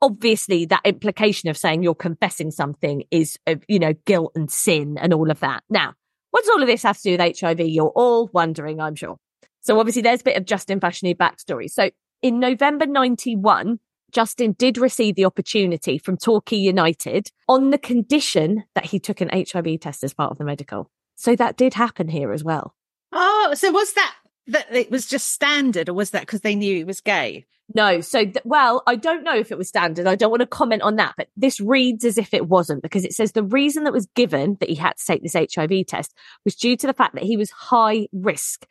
obviously 0.00 0.66
that 0.66 0.82
implication 0.84 1.48
of 1.48 1.56
saying 1.56 1.82
you're 1.82 1.94
confessing 1.94 2.50
something 2.50 3.04
is, 3.10 3.38
uh, 3.46 3.56
you 3.66 3.78
know, 3.78 3.94
guilt 4.04 4.32
and 4.34 4.50
sin 4.50 4.96
and 5.00 5.12
all 5.12 5.30
of 5.30 5.40
that. 5.40 5.64
Now, 5.68 5.94
what 6.30 6.44
does 6.44 6.50
all 6.50 6.62
of 6.62 6.68
this 6.68 6.82
have 6.82 6.98
to 6.98 7.02
do 7.02 7.10
with 7.12 7.40
HIV? 7.40 7.60
You're 7.60 7.92
all 7.96 8.30
wondering, 8.32 8.80
I'm 8.80 8.94
sure. 8.94 9.16
So 9.62 9.80
obviously 9.80 10.02
there's 10.02 10.20
a 10.20 10.24
bit 10.24 10.36
of 10.36 10.44
Justin 10.44 10.80
Fashanu 10.80 11.16
backstory. 11.16 11.70
So 11.70 11.90
in 12.22 12.38
November 12.38 12.86
91, 12.86 13.80
Justin 14.12 14.52
did 14.52 14.78
receive 14.78 15.14
the 15.16 15.24
opportunity 15.24 15.98
from 15.98 16.16
Torquay 16.16 16.56
United 16.56 17.30
on 17.48 17.70
the 17.70 17.78
condition 17.78 18.64
that 18.74 18.84
he 18.84 19.00
took 19.00 19.20
an 19.20 19.30
HIV 19.32 19.80
test 19.80 20.04
as 20.04 20.14
part 20.14 20.30
of 20.30 20.38
the 20.38 20.44
medical. 20.44 20.90
So 21.16 21.34
that 21.36 21.56
did 21.56 21.74
happen 21.74 22.08
here 22.08 22.32
as 22.32 22.44
well. 22.44 22.74
Oh, 23.12 23.52
so 23.54 23.70
was 23.72 23.92
that 23.94 24.14
that 24.48 24.74
it 24.74 24.90
was 24.90 25.06
just 25.06 25.32
standard, 25.32 25.88
or 25.88 25.94
was 25.94 26.10
that 26.10 26.22
because 26.22 26.42
they 26.42 26.54
knew 26.54 26.76
he 26.76 26.84
was 26.84 27.00
gay? 27.00 27.46
No, 27.74 28.00
so 28.00 28.22
th- 28.24 28.36
well, 28.44 28.82
I 28.86 28.94
don't 28.94 29.24
know 29.24 29.36
if 29.36 29.50
it 29.50 29.58
was 29.58 29.68
standard. 29.68 30.06
I 30.06 30.14
don't 30.14 30.30
want 30.30 30.40
to 30.40 30.46
comment 30.46 30.82
on 30.82 30.96
that, 30.96 31.14
but 31.16 31.28
this 31.36 31.60
reads 31.60 32.04
as 32.04 32.16
if 32.16 32.32
it 32.32 32.46
wasn't 32.46 32.82
because 32.82 33.04
it 33.04 33.12
says 33.12 33.32
the 33.32 33.42
reason 33.42 33.84
that 33.84 33.92
was 33.92 34.06
given 34.14 34.56
that 34.60 34.68
he 34.68 34.76
had 34.76 34.96
to 34.96 35.04
take 35.04 35.22
this 35.22 35.34
HIV 35.34 35.86
test 35.88 36.14
was 36.44 36.54
due 36.54 36.76
to 36.76 36.86
the 36.86 36.92
fact 36.92 37.14
that 37.14 37.24
he 37.24 37.36
was 37.36 37.50
high 37.50 38.06
risk 38.12 38.66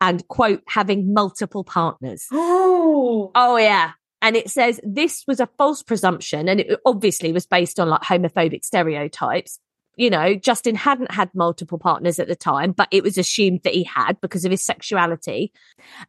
and 0.00 0.26
quote 0.26 0.62
having 0.66 1.12
multiple 1.12 1.62
partners. 1.62 2.26
Oh, 2.32 3.30
Oh 3.34 3.56
yeah. 3.56 3.92
And 4.22 4.36
it 4.36 4.50
says 4.50 4.80
this 4.82 5.24
was 5.26 5.40
a 5.40 5.48
false 5.58 5.82
presumption 5.82 6.48
and 6.48 6.60
it 6.60 6.80
obviously 6.84 7.32
was 7.32 7.46
based 7.46 7.78
on 7.78 7.88
like 7.88 8.02
homophobic 8.02 8.64
stereotypes. 8.64 9.58
You 10.00 10.08
know, 10.08 10.34
Justin 10.34 10.76
hadn't 10.76 11.10
had 11.10 11.28
multiple 11.34 11.76
partners 11.76 12.18
at 12.18 12.26
the 12.26 12.34
time, 12.34 12.72
but 12.72 12.88
it 12.90 13.02
was 13.02 13.18
assumed 13.18 13.60
that 13.64 13.74
he 13.74 13.84
had 13.84 14.18
because 14.22 14.46
of 14.46 14.50
his 14.50 14.64
sexuality. 14.64 15.52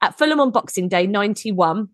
At 0.01 0.17
Fulham 0.17 0.39
on 0.39 0.51
Boxing 0.51 0.87
Day 0.87 1.05
91, 1.05 1.89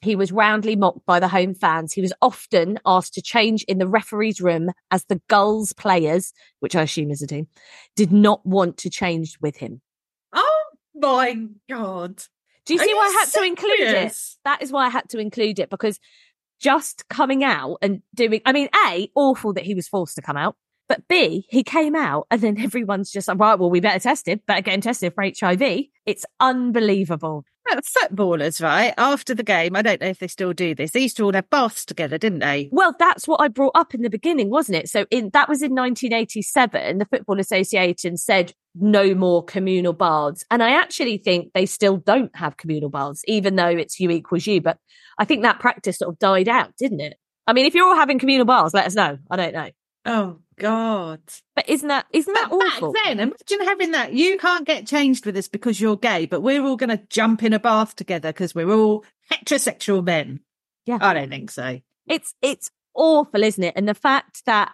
he 0.00 0.16
was 0.16 0.32
roundly 0.32 0.76
mocked 0.76 1.04
by 1.04 1.20
the 1.20 1.28
home 1.28 1.52
fans. 1.52 1.92
He 1.92 2.00
was 2.00 2.14
often 2.22 2.78
asked 2.86 3.12
to 3.12 3.20
change 3.20 3.64
in 3.64 3.76
the 3.76 3.86
referee's 3.86 4.40
room 4.40 4.70
as 4.90 5.04
the 5.04 5.20
Gulls 5.28 5.74
players, 5.74 6.32
which 6.60 6.74
I 6.74 6.80
assume 6.80 7.10
is 7.10 7.20
a 7.20 7.26
team, 7.26 7.48
did 7.96 8.12
not 8.12 8.40
want 8.46 8.78
to 8.78 8.88
change 8.88 9.36
with 9.38 9.58
him. 9.58 9.82
oh 10.32 10.64
my 10.94 11.36
god! 11.68 12.22
Do 12.64 12.72
you 12.72 12.80
Are 12.80 12.84
see 12.84 12.94
why 12.94 13.08
I 13.08 13.10
you 13.10 13.18
had 13.18 13.28
to 13.32 13.42
include 13.42 13.80
it? 13.80 14.16
That 14.46 14.62
is 14.62 14.72
why 14.72 14.86
I 14.86 14.88
had 14.88 15.10
to 15.10 15.18
include 15.18 15.58
it 15.58 15.68
because 15.68 16.00
just 16.60 17.06
coming 17.10 17.44
out 17.44 17.76
and 17.82 18.00
doing, 18.14 18.40
I 18.46 18.52
mean, 18.52 18.70
A, 18.86 19.10
awful 19.14 19.52
that 19.52 19.64
he 19.64 19.74
was 19.74 19.86
forced 19.86 20.14
to 20.14 20.22
come 20.22 20.38
out, 20.38 20.56
but 20.88 21.06
B, 21.08 21.46
he 21.48 21.62
came 21.62 21.94
out 21.94 22.26
and 22.30 22.40
then 22.40 22.58
everyone's 22.60 23.10
just 23.10 23.28
like, 23.28 23.38
right, 23.38 23.58
well, 23.58 23.70
we 23.70 23.80
better 23.80 23.98
test 23.98 24.28
him, 24.28 24.40
better 24.46 24.62
get 24.62 24.74
him 24.74 24.80
tested 24.80 25.14
for 25.14 25.24
HIV. 25.24 25.86
It's 26.04 26.24
unbelievable. 26.40 27.44
Well, 27.68 27.80
footballers, 27.82 28.60
right? 28.60 28.94
After 28.96 29.34
the 29.34 29.42
game, 29.42 29.74
I 29.74 29.82
don't 29.82 30.00
know 30.00 30.06
if 30.06 30.20
they 30.20 30.28
still 30.28 30.52
do 30.52 30.74
this. 30.74 30.92
They 30.92 31.00
used 31.00 31.16
to 31.16 31.24
all 31.24 31.32
have 31.32 31.50
baths 31.50 31.84
together, 31.84 32.16
didn't 32.16 32.38
they? 32.38 32.68
Well, 32.70 32.94
that's 32.96 33.26
what 33.26 33.40
I 33.40 33.48
brought 33.48 33.72
up 33.74 33.92
in 33.92 34.02
the 34.02 34.10
beginning, 34.10 34.50
wasn't 34.50 34.78
it? 34.78 34.88
So 34.88 35.06
in 35.10 35.30
that 35.32 35.48
was 35.48 35.62
in 35.62 35.72
1987. 35.72 36.98
The 36.98 37.06
Football 37.06 37.40
Association 37.40 38.16
said 38.16 38.52
no 38.76 39.14
more 39.14 39.44
communal 39.44 39.94
baths. 39.94 40.44
And 40.50 40.62
I 40.62 40.80
actually 40.80 41.18
think 41.18 41.52
they 41.54 41.66
still 41.66 41.96
don't 41.96 42.34
have 42.36 42.56
communal 42.56 42.90
baths, 42.90 43.22
even 43.26 43.56
though 43.56 43.66
it's 43.66 43.98
U 43.98 44.10
equals 44.10 44.46
U. 44.46 44.60
But 44.60 44.78
I 45.18 45.24
think 45.24 45.42
that 45.42 45.58
practice 45.58 45.98
sort 45.98 46.12
of 46.12 46.18
died 46.20 46.48
out, 46.48 46.76
didn't 46.78 47.00
it? 47.00 47.18
I 47.48 47.52
mean, 47.52 47.66
if 47.66 47.74
you're 47.74 47.86
all 47.86 47.96
having 47.96 48.18
communal 48.18 48.46
baths, 48.46 48.74
let 48.74 48.86
us 48.86 48.94
know. 48.94 49.18
I 49.28 49.36
don't 49.36 49.54
know. 49.54 49.70
Oh 50.06 50.38
God! 50.58 51.20
But 51.54 51.68
isn't 51.68 51.88
that 51.88 52.06
isn't 52.12 52.32
that 52.32 52.48
But 52.50 52.56
awful? 52.56 52.92
back 52.92 53.04
then, 53.04 53.20
imagine 53.20 53.66
having 53.66 53.90
that. 53.90 54.12
You 54.12 54.38
can't 54.38 54.66
get 54.66 54.86
changed 54.86 55.26
with 55.26 55.36
us 55.36 55.48
because 55.48 55.80
you're 55.80 55.96
gay, 55.96 56.26
but 56.26 56.40
we're 56.42 56.62
all 56.62 56.76
going 56.76 56.90
to 56.96 57.02
jump 57.10 57.42
in 57.42 57.52
a 57.52 57.58
bath 57.58 57.96
together 57.96 58.30
because 58.32 58.54
we're 58.54 58.70
all 58.72 59.04
heterosexual 59.32 60.04
men. 60.04 60.40
Yeah. 60.86 60.98
I 61.00 61.14
don't 61.14 61.28
think 61.30 61.50
so. 61.50 61.80
It's 62.08 62.34
it's 62.40 62.70
awful, 62.94 63.42
isn't 63.42 63.62
it? 63.64 63.74
And 63.76 63.88
the 63.88 63.94
fact 63.94 64.44
that 64.46 64.72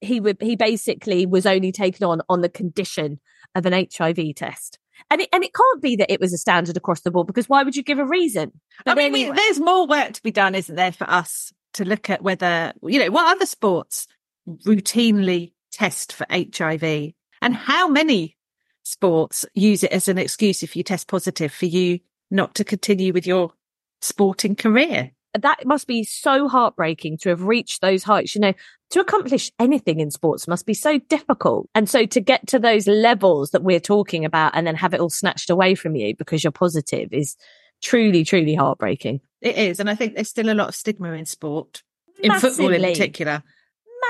he 0.00 0.18
would 0.18 0.38
he 0.40 0.56
basically 0.56 1.26
was 1.26 1.44
only 1.46 1.72
taken 1.72 2.04
on 2.06 2.22
on 2.28 2.40
the 2.40 2.48
condition 2.48 3.20
of 3.54 3.66
an 3.66 3.72
HIV 3.94 4.34
test. 4.36 4.78
And 5.10 5.22
it, 5.22 5.28
and 5.32 5.42
it 5.42 5.52
can't 5.54 5.80
be 5.82 5.96
that 5.96 6.10
it 6.12 6.20
was 6.20 6.32
a 6.34 6.38
standard 6.38 6.76
across 6.76 7.00
the 7.00 7.10
board 7.10 7.26
because 7.26 7.48
why 7.48 7.62
would 7.62 7.74
you 7.74 7.82
give 7.82 7.98
a 7.98 8.04
reason? 8.04 8.52
I 8.80 8.82
But 8.94 8.98
mean, 8.98 9.12
we- 9.12 9.22
anyway. 9.22 9.36
there's 9.36 9.58
more 9.58 9.86
work 9.86 10.12
to 10.12 10.22
be 10.22 10.30
done, 10.30 10.54
isn't 10.54 10.74
there, 10.76 10.92
for 10.92 11.08
us 11.08 11.52
to 11.74 11.84
look 11.86 12.10
at 12.10 12.22
whether, 12.22 12.74
you 12.82 12.98
know, 12.98 13.10
what 13.10 13.34
other 13.34 13.46
sports 13.46 14.06
routinely 14.48 15.52
test 15.72 16.12
for 16.12 16.26
HIV 16.30 17.12
and 17.42 17.54
how 17.54 17.88
many 17.88 18.36
sports 18.82 19.44
use 19.54 19.82
it 19.82 19.92
as 19.92 20.08
an 20.08 20.18
excuse 20.18 20.62
if 20.62 20.76
you 20.76 20.82
test 20.82 21.08
positive 21.08 21.52
for 21.52 21.66
you 21.66 22.00
not 22.30 22.54
to 22.56 22.64
continue 22.64 23.12
with 23.12 23.26
your 23.26 23.52
sporting 24.00 24.56
career. 24.56 25.10
that 25.38 25.64
must 25.64 25.86
be 25.86 26.02
so 26.02 26.48
heartbreaking 26.48 27.16
to 27.18 27.28
have 27.28 27.42
reached 27.44 27.80
those 27.80 28.02
heights. 28.02 28.34
You 28.34 28.40
know, 28.40 28.52
to 28.90 29.00
accomplish 29.00 29.52
anything 29.58 30.00
in 30.00 30.10
sports 30.10 30.48
must 30.48 30.66
be 30.66 30.74
so 30.74 30.98
difficult. 30.98 31.68
And 31.74 31.88
so 31.88 32.04
to 32.06 32.20
get 32.20 32.46
to 32.48 32.58
those 32.58 32.88
levels 32.88 33.50
that 33.50 33.62
we're 33.62 33.80
talking 33.80 34.24
about 34.24 34.52
and 34.56 34.66
then 34.66 34.74
have 34.74 34.94
it 34.94 35.00
all 35.00 35.10
snatched 35.10 35.50
away 35.50 35.74
from 35.74 35.94
you 35.94 36.16
because 36.16 36.42
you're 36.42 36.50
positive 36.50 37.12
is 37.12 37.36
truly, 37.82 38.24
truly 38.24 38.54
heartbreaking. 38.54 39.20
It 39.40 39.56
is. 39.56 39.80
And 39.80 39.88
I 39.88 39.94
think 39.94 40.14
there's 40.14 40.28
still 40.28 40.50
a 40.50 40.54
lot 40.54 40.68
of 40.68 40.74
stigma 40.74 41.12
in 41.12 41.26
sport, 41.26 41.82
in 42.18 42.32
football 42.38 42.72
in 42.72 42.82
particular. 42.82 43.42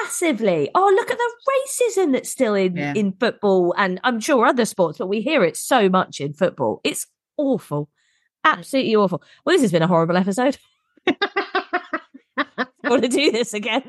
Massively. 0.03 0.71
Oh, 0.75 0.93
look 0.95 1.11
at 1.11 1.19
the 1.19 1.33
racism 1.51 2.13
that's 2.13 2.31
still 2.31 2.55
in, 2.55 2.77
Yeah. 2.77 2.93
in 2.95 3.13
football 3.13 3.75
and 3.77 4.01
I'm 4.05 4.21
sure 4.21 4.47
other 4.47 4.65
sports, 4.65 4.99
but 4.99 5.09
we 5.09 5.21
hear 5.21 5.45
it 5.45 5.57
so 5.57 5.89
much 5.89 6.21
in 6.21 6.33
football. 6.33 6.81
It's 6.85 7.07
awful. 7.37 7.89
Absolutely 8.45 8.97
awful. 8.97 9.23
Well, 9.45 9.55
this 9.55 9.63
has 9.63 9.73
been 9.73 9.83
a 9.83 9.87
horrible 9.87 10.17
episode. 10.17 10.59
Want 12.85 13.03
to 13.03 13.09
do 13.09 13.31
this 13.31 13.55
again? 13.55 13.85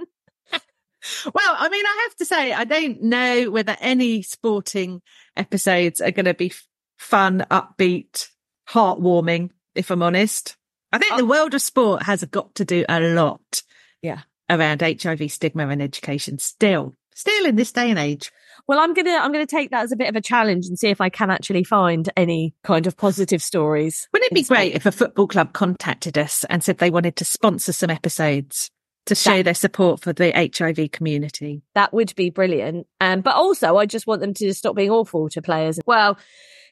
Well, 1.26 1.56
I 1.58 1.70
mean, 1.70 1.86
I 1.86 2.00
have 2.04 2.16
to 2.18 2.26
say, 2.26 2.54
I 2.54 2.64
don't 2.64 3.02
know 3.02 3.50
whether 3.50 3.76
any 3.80 4.22
sporting 4.22 5.02
episodes 5.36 6.00
are 6.00 6.12
going 6.12 6.26
to 6.26 6.36
be 6.36 6.52
f- 6.52 6.68
fun, 7.00 7.44
upbeat, 7.50 8.28
heartwarming, 8.70 9.50
if 9.74 9.90
I'm 9.90 10.04
honest. 10.04 10.58
I 10.92 11.00
think 11.00 11.14
oh. 11.14 11.18
the 11.18 11.26
world 11.26 11.54
of 11.56 11.62
sport 11.62 12.04
has 12.04 12.24
got 12.26 12.54
to 12.56 12.66
do 12.66 12.86
a 12.88 13.00
lot 13.00 13.64
Yeah. 14.02 14.22
Around 14.52 14.82
HIV 14.82 15.32
stigma 15.32 15.68
and 15.68 15.82
education 15.82 16.38
still, 16.38 16.94
still 17.16 17.46
in 17.46 17.56
this 17.56 17.72
day 17.72 17.90
and 17.90 17.98
age. 17.98 18.32
Well, 18.68 18.80
I'm 18.80 18.94
gonna 18.94 19.12
I'm 19.20 19.32
gonna 19.32 19.48
take 19.48 19.72
that 19.72 19.84
as 19.84 19.92
a 19.92 19.96
bit 19.96 20.10
of 20.10 20.16
a 20.16 20.22
challenge 20.22 20.68
and 20.68 20.78
see 20.78 20.90
if 20.90 21.02
I 21.02 21.10
can 21.10 21.32
actually 21.32 21.64
find 21.64 22.08
any 22.16 22.54
kind 22.64 22.86
of 22.86 22.96
positive 22.96 23.42
stories. 23.42 24.08
Wouldn't 24.14 24.32
it 24.32 24.36
be 24.36 24.44
great 24.44 24.76
if 24.76 24.86
a 24.86 24.92
football 24.92 25.28
club 25.28 25.54
contacted 25.54 26.18
us 26.18 26.44
and 26.50 26.64
said 26.64 26.78
they 26.78 26.92
wanted 26.92 27.16
to 27.18 27.26
sponsor 27.26 27.74
some 27.74 27.90
episodes 27.90 28.70
to 29.08 29.16
show 29.16 29.38
That- 29.38 29.46
their 29.46 29.54
support 29.56 30.02
for 30.02 30.14
the 30.14 30.32
HIV 30.32 30.92
community? 30.92 31.64
That 31.74 31.92
would 31.92 32.14
be 32.16 32.30
brilliant. 32.30 32.86
Um, 33.00 33.22
but 33.22 33.36
also, 33.36 33.78
I 33.78 33.88
just 33.88 34.06
want 34.06 34.22
them 34.22 34.34
to 34.36 34.54
stop 34.54 34.76
being 34.76 34.92
awful 34.92 35.28
to 35.30 35.42
players. 35.42 35.80
Well, 35.88 36.20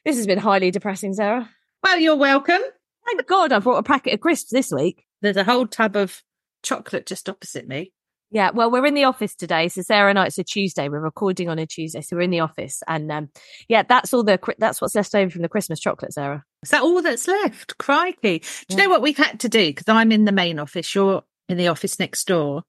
this 0.04 0.16
has 0.16 0.28
been 0.28 0.38
highly 0.38 0.70
depressing, 0.70 1.14
Sarah. 1.14 1.50
Well, 1.82 1.98
you're 1.98 2.16
welcome. 2.16 2.60
Thank 3.06 3.26
God 3.26 3.52
I 3.52 3.58
brought 3.58 3.78
a 3.78 3.82
packet 3.82 4.14
of 4.14 4.20
crisps 4.20 4.52
this 4.52 4.70
week. 4.70 5.04
There's 5.22 5.36
a 5.36 5.44
whole 5.44 5.66
tub 5.66 5.96
of 5.96 6.22
chocolate 6.62 7.06
just 7.06 7.28
opposite 7.28 7.66
me. 7.68 7.92
Yeah, 8.32 8.50
well, 8.52 8.70
we're 8.70 8.86
in 8.86 8.94
the 8.94 9.04
office 9.04 9.34
today. 9.34 9.66
So 9.68 9.82
Sarah 9.82 10.08
and 10.10 10.18
I, 10.18 10.26
it's 10.26 10.38
a 10.38 10.44
Tuesday. 10.44 10.88
We're 10.88 11.00
recording 11.00 11.48
on 11.48 11.58
a 11.58 11.66
Tuesday, 11.66 12.00
so 12.00 12.14
we're 12.14 12.22
in 12.22 12.30
the 12.30 12.40
office, 12.40 12.80
and 12.86 13.10
um, 13.10 13.28
yeah, 13.68 13.82
that's 13.82 14.14
all 14.14 14.22
the 14.22 14.38
that's 14.58 14.80
what's 14.80 14.94
left 14.94 15.14
over 15.16 15.28
from 15.30 15.42
the 15.42 15.48
Christmas 15.48 15.80
chocolate, 15.80 16.12
Sarah. 16.12 16.44
Is 16.62 16.70
that 16.70 16.82
all 16.82 17.02
that's 17.02 17.26
left? 17.26 17.76
Crikey. 17.78 18.38
Do 18.38 18.46
you 18.68 18.76
Yeah. 18.78 18.84
know 18.84 18.90
what 18.90 19.02
we've 19.02 19.16
had 19.16 19.40
to 19.40 19.48
do? 19.48 19.66
Because 19.66 19.88
I'm 19.88 20.12
in 20.12 20.26
the 20.26 20.32
main 20.32 20.60
office, 20.60 20.94
you're 20.94 21.22
in 21.48 21.56
the 21.56 21.66
office 21.66 21.98
next 21.98 22.28
door, 22.28 22.62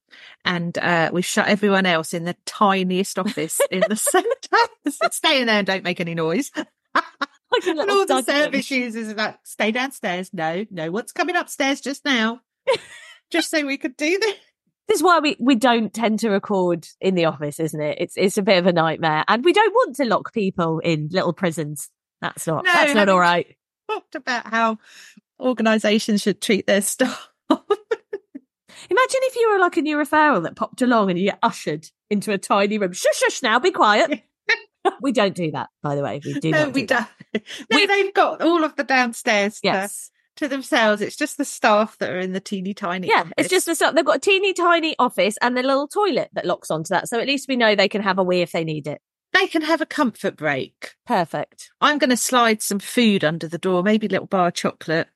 and 0.44 0.76
uh, 0.78 1.10
we've 1.12 1.24
shut 1.24 1.46
everyone 1.46 1.86
else 1.86 2.12
in 2.12 2.24
the 2.24 2.34
tiniest 2.44 3.16
office 3.20 3.60
in 3.70 3.84
the 3.88 3.94
centre. 3.96 4.28
Stay 5.12 5.40
in 5.42 5.46
there 5.46 5.58
and 5.58 5.66
don't 5.66 5.84
make 5.84 6.00
any 6.00 6.14
noise. 6.14 6.50
And 7.66 7.78
all 7.90 8.06
the 8.06 8.22
service 8.22 8.70
users 8.70 9.10
are 9.10 9.14
like, 9.14 9.36
stay 9.44 9.72
downstairs. 9.72 10.30
No, 10.32 10.64
no 10.70 10.90
what's 10.90 11.12
coming 11.12 11.36
upstairs 11.36 11.82
just 11.82 12.02
now. 12.02 12.40
Just 13.32 13.50
so 13.50 13.64
we 13.66 13.76
could 13.78 13.96
do 13.96 14.18
this. 14.18 14.36
This 14.88 14.96
is 14.96 15.02
why 15.02 15.20
we, 15.20 15.36
we 15.40 15.54
don't 15.54 15.92
tend 15.92 16.18
to 16.20 16.28
record 16.30 16.86
in 17.00 17.14
the 17.14 17.24
office, 17.24 17.58
isn't 17.60 17.80
it? 17.80 17.98
It's 18.00 18.14
it's 18.16 18.36
a 18.38 18.42
bit 18.42 18.58
of 18.58 18.66
a 18.66 18.72
nightmare, 18.72 19.24
and 19.28 19.44
we 19.44 19.52
don't 19.52 19.72
want 19.72 19.96
to 19.96 20.04
lock 20.04 20.32
people 20.32 20.78
in 20.80 21.08
little 21.10 21.32
prisons. 21.32 21.88
That's 22.20 22.46
not 22.46 22.64
No, 22.64 22.72
that's 22.72 22.94
not 22.94 23.08
all 23.08 23.18
right. 23.18 23.46
Talked 23.90 24.14
about 24.14 24.46
how 24.46 24.78
organisations 25.40 26.22
should 26.22 26.40
treat 26.40 26.66
their 26.66 26.82
staff. 26.82 27.28
Imagine 27.48 29.20
if 29.22 29.36
you 29.36 29.50
were 29.52 29.58
like 29.60 29.76
a 29.76 29.82
new 29.82 29.96
referral 29.96 30.42
that 30.42 30.56
popped 30.56 30.82
along 30.82 31.08
and 31.10 31.18
you 31.18 31.26
get 31.26 31.38
ushered 31.42 31.86
into 32.10 32.32
a 32.32 32.38
tiny 32.38 32.78
room. 32.78 32.92
Shush, 32.92 33.16
shush! 33.16 33.42
Now, 33.42 33.58
be 33.60 33.70
quiet. 33.70 34.22
we 35.00 35.12
don't 35.12 35.34
do 35.34 35.52
that, 35.52 35.70
by 35.82 35.94
the 35.94 36.02
way. 36.02 36.20
We 36.24 36.34
do 36.40 36.50
no, 36.50 36.64
not. 36.66 36.74
we 36.74 36.80
do 36.82 36.86
that. 36.88 37.10
don't. 37.32 37.44
No, 37.70 37.76
We- 37.78 37.86
they've 37.86 38.12
got 38.14 38.42
all 38.42 38.64
of 38.64 38.74
the 38.76 38.84
downstairs 38.84 39.60
Yes. 39.62 40.10
To, 40.42 40.48
themselves. 40.48 41.00
It's 41.00 41.16
just 41.16 41.38
the 41.38 41.44
staff 41.44 41.96
that 41.98 42.10
are 42.10 42.18
in 42.18 42.32
the 42.32 42.40
teeny 42.40 42.74
tiny. 42.74 43.08
Yeah, 43.08 43.20
office. 43.20 43.32
it's 43.38 43.48
just 43.48 43.66
the 43.66 43.74
staff. 43.74 43.94
They've 43.94 44.04
got 44.04 44.16
a 44.16 44.20
teeny 44.20 44.52
tiny 44.52 44.96
office 44.98 45.36
and 45.40 45.56
a 45.58 45.62
little 45.62 45.86
toilet 45.86 46.30
that 46.32 46.44
locks 46.44 46.70
onto 46.70 46.88
that. 46.88 47.08
So 47.08 47.20
at 47.20 47.26
least 47.26 47.48
we 47.48 47.56
know 47.56 47.74
they 47.74 47.88
can 47.88 48.02
have 48.02 48.18
a 48.18 48.22
wee 48.24 48.40
if 48.42 48.52
they 48.52 48.64
need 48.64 48.86
it. 48.86 49.00
they 49.32 49.46
can 49.46 49.62
have 49.62 49.80
a 49.80 49.86
comfort 49.86 50.36
break. 50.36 50.94
Perfect. 51.06 51.70
I'm 51.80 51.98
going 51.98 52.10
to 52.10 52.16
slide 52.16 52.60
some 52.62 52.78
food 52.80 53.24
under 53.24 53.48
the 53.48 53.58
door, 53.58 53.82
maybe 53.82 54.06
a 54.06 54.10
little 54.10 54.26
bar 54.26 54.48
of 54.48 54.54
chocolate. 54.54 55.08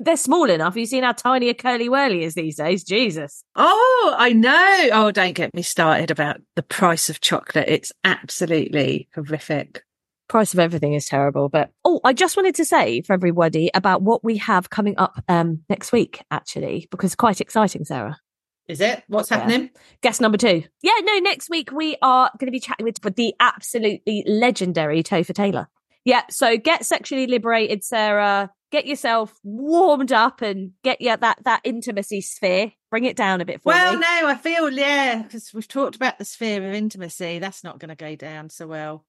They're 0.00 0.16
small 0.16 0.50
enough. 0.50 0.74
You've 0.76 0.88
seen 0.88 1.04
how 1.04 1.12
tiny 1.12 1.48
a 1.50 1.54
Curly 1.54 1.88
Wurly 1.88 2.22
is 2.22 2.34
these 2.34 2.56
days. 2.56 2.82
Jesus. 2.82 3.44
Oh, 3.54 4.14
I 4.18 4.32
know. 4.32 4.88
Oh, 4.92 5.10
don't 5.12 5.34
get 5.34 5.54
me 5.54 5.62
started 5.62 6.10
about 6.10 6.40
the 6.56 6.64
price 6.64 7.08
of 7.08 7.20
chocolate. 7.20 7.68
It's 7.68 7.92
absolutely 8.02 9.08
horrific. 9.14 9.84
Price 10.28 10.52
of 10.54 10.60
everything 10.60 10.94
is 10.94 11.06
terrible. 11.06 11.48
But 11.48 11.70
oh, 11.84 12.00
I 12.04 12.12
just 12.12 12.36
wanted 12.36 12.54
to 12.56 12.64
say 12.64 13.02
for 13.02 13.12
everybody 13.12 13.70
about 13.74 14.02
what 14.02 14.24
we 14.24 14.36
have 14.38 14.70
coming 14.70 14.94
up 14.98 15.22
um 15.28 15.62
next 15.68 15.92
week, 15.92 16.22
actually, 16.30 16.88
because 16.90 17.14
quite 17.14 17.40
exciting, 17.40 17.84
Sarah. 17.84 18.18
Is 18.66 18.80
it? 18.80 19.02
What's 19.08 19.30
Yeah. 19.30 19.38
happening? 19.40 19.70
Guest 20.00 20.20
number 20.22 20.38
two. 20.38 20.62
Yeah, 20.82 20.92
no, 21.02 21.18
next 21.18 21.50
week 21.50 21.70
we 21.70 21.96
are 22.00 22.30
going 22.38 22.46
to 22.46 22.52
be 22.52 22.60
chatting 22.60 22.84
with 22.84 23.16
the 23.16 23.34
absolutely 23.38 24.24
legendary 24.26 25.02
Topher 25.02 25.34
Taylor. 25.34 25.68
Yeah, 26.04 26.22
so 26.30 26.56
get 26.56 26.84
sexually 26.84 27.26
liberated, 27.26 27.84
Sarah. 27.84 28.50
Get 28.72 28.86
yourself 28.86 29.34
warmed 29.44 30.12
up 30.12 30.42
and 30.42 30.72
get 30.82 31.00
yeah 31.00 31.16
that 31.16 31.38
that 31.44 31.60
intimacy 31.64 32.20
sphere. 32.22 32.72
Bring 32.90 33.04
it 33.04 33.16
down 33.16 33.40
a 33.40 33.44
bit 33.44 33.62
for 33.62 33.68
Well, 33.68 33.94
me. 33.94 34.00
no, 34.00 34.28
I 34.28 34.34
feel, 34.36 34.70
yeah, 34.70 35.22
because 35.22 35.52
we've 35.52 35.68
talked 35.68 35.96
about 35.96 36.18
the 36.18 36.24
sphere 36.24 36.66
of 36.66 36.74
intimacy. 36.74 37.38
That's 37.40 37.62
not 37.64 37.78
going 37.78 37.88
to 37.90 37.94
go 37.96 38.16
down 38.16 38.50
so 38.50 38.66
well. 38.66 39.04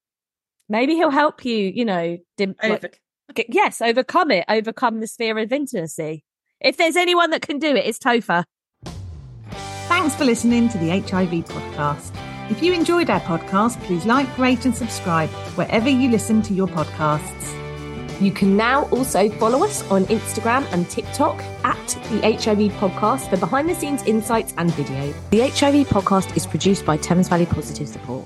Maybe 0.70 0.96
he'll 0.96 1.12
help 1.12 1.46
you. 1.46 1.58
You 1.58 1.86
know, 1.86 2.18
dim- 2.38 2.56
Over- 2.64 2.90
G- 3.36 3.46
yes, 3.50 3.82
overcome 3.82 4.32
it, 4.32 4.46
overcome 4.48 5.00
the 5.00 5.08
sphere 5.08 5.38
of 5.40 5.52
intimacy. 5.52 6.24
If 6.62 6.78
there's 6.78 6.96
anyone 6.96 7.32
that 7.32 7.42
can 7.42 7.60
do 7.60 7.76
it, 7.76 7.86
it's 7.86 8.00
Topher. 8.00 8.44
Thanks 9.88 10.16
for 10.16 10.26
listening 10.26 10.70
to 10.70 10.78
the 10.78 10.90
HIV 10.90 11.46
podcast. 11.46 12.12
If 12.52 12.62
you 12.62 12.74
enjoyed 12.74 13.10
our 13.10 13.20
podcast, 13.22 13.82
please 13.84 14.06
like, 14.06 14.38
rate, 14.38 14.66
and 14.66 14.76
subscribe 14.76 15.30
wherever 15.58 15.90
you 15.90 16.10
listen 16.10 16.42
to 16.44 16.54
your 16.54 16.68
podcasts. 16.68 17.52
You 18.22 18.32
can 18.32 18.56
now 18.56 18.84
also 18.90 19.30
follow 19.32 19.64
us 19.66 19.84
on 19.92 20.06
Instagram 20.06 20.66
and 20.72 20.90
TikTok 20.90 21.38
at 21.66 21.88
the 22.12 22.22
HIV 22.22 22.72
Podcast 22.74 23.30
for 23.30 23.38
behind 23.38 23.68
the 23.68 23.76
scenes 23.76 24.04
insights 24.04 24.54
and 24.58 24.72
video. 24.76 25.14
The 25.32 25.42
HIV 25.50 25.88
Podcast 25.88 26.38
is 26.38 26.46
produced 26.48 26.86
by 26.86 26.96
Thames 26.98 27.28
Valley 27.28 27.46
Positive 27.46 27.88
Support. 27.90 28.26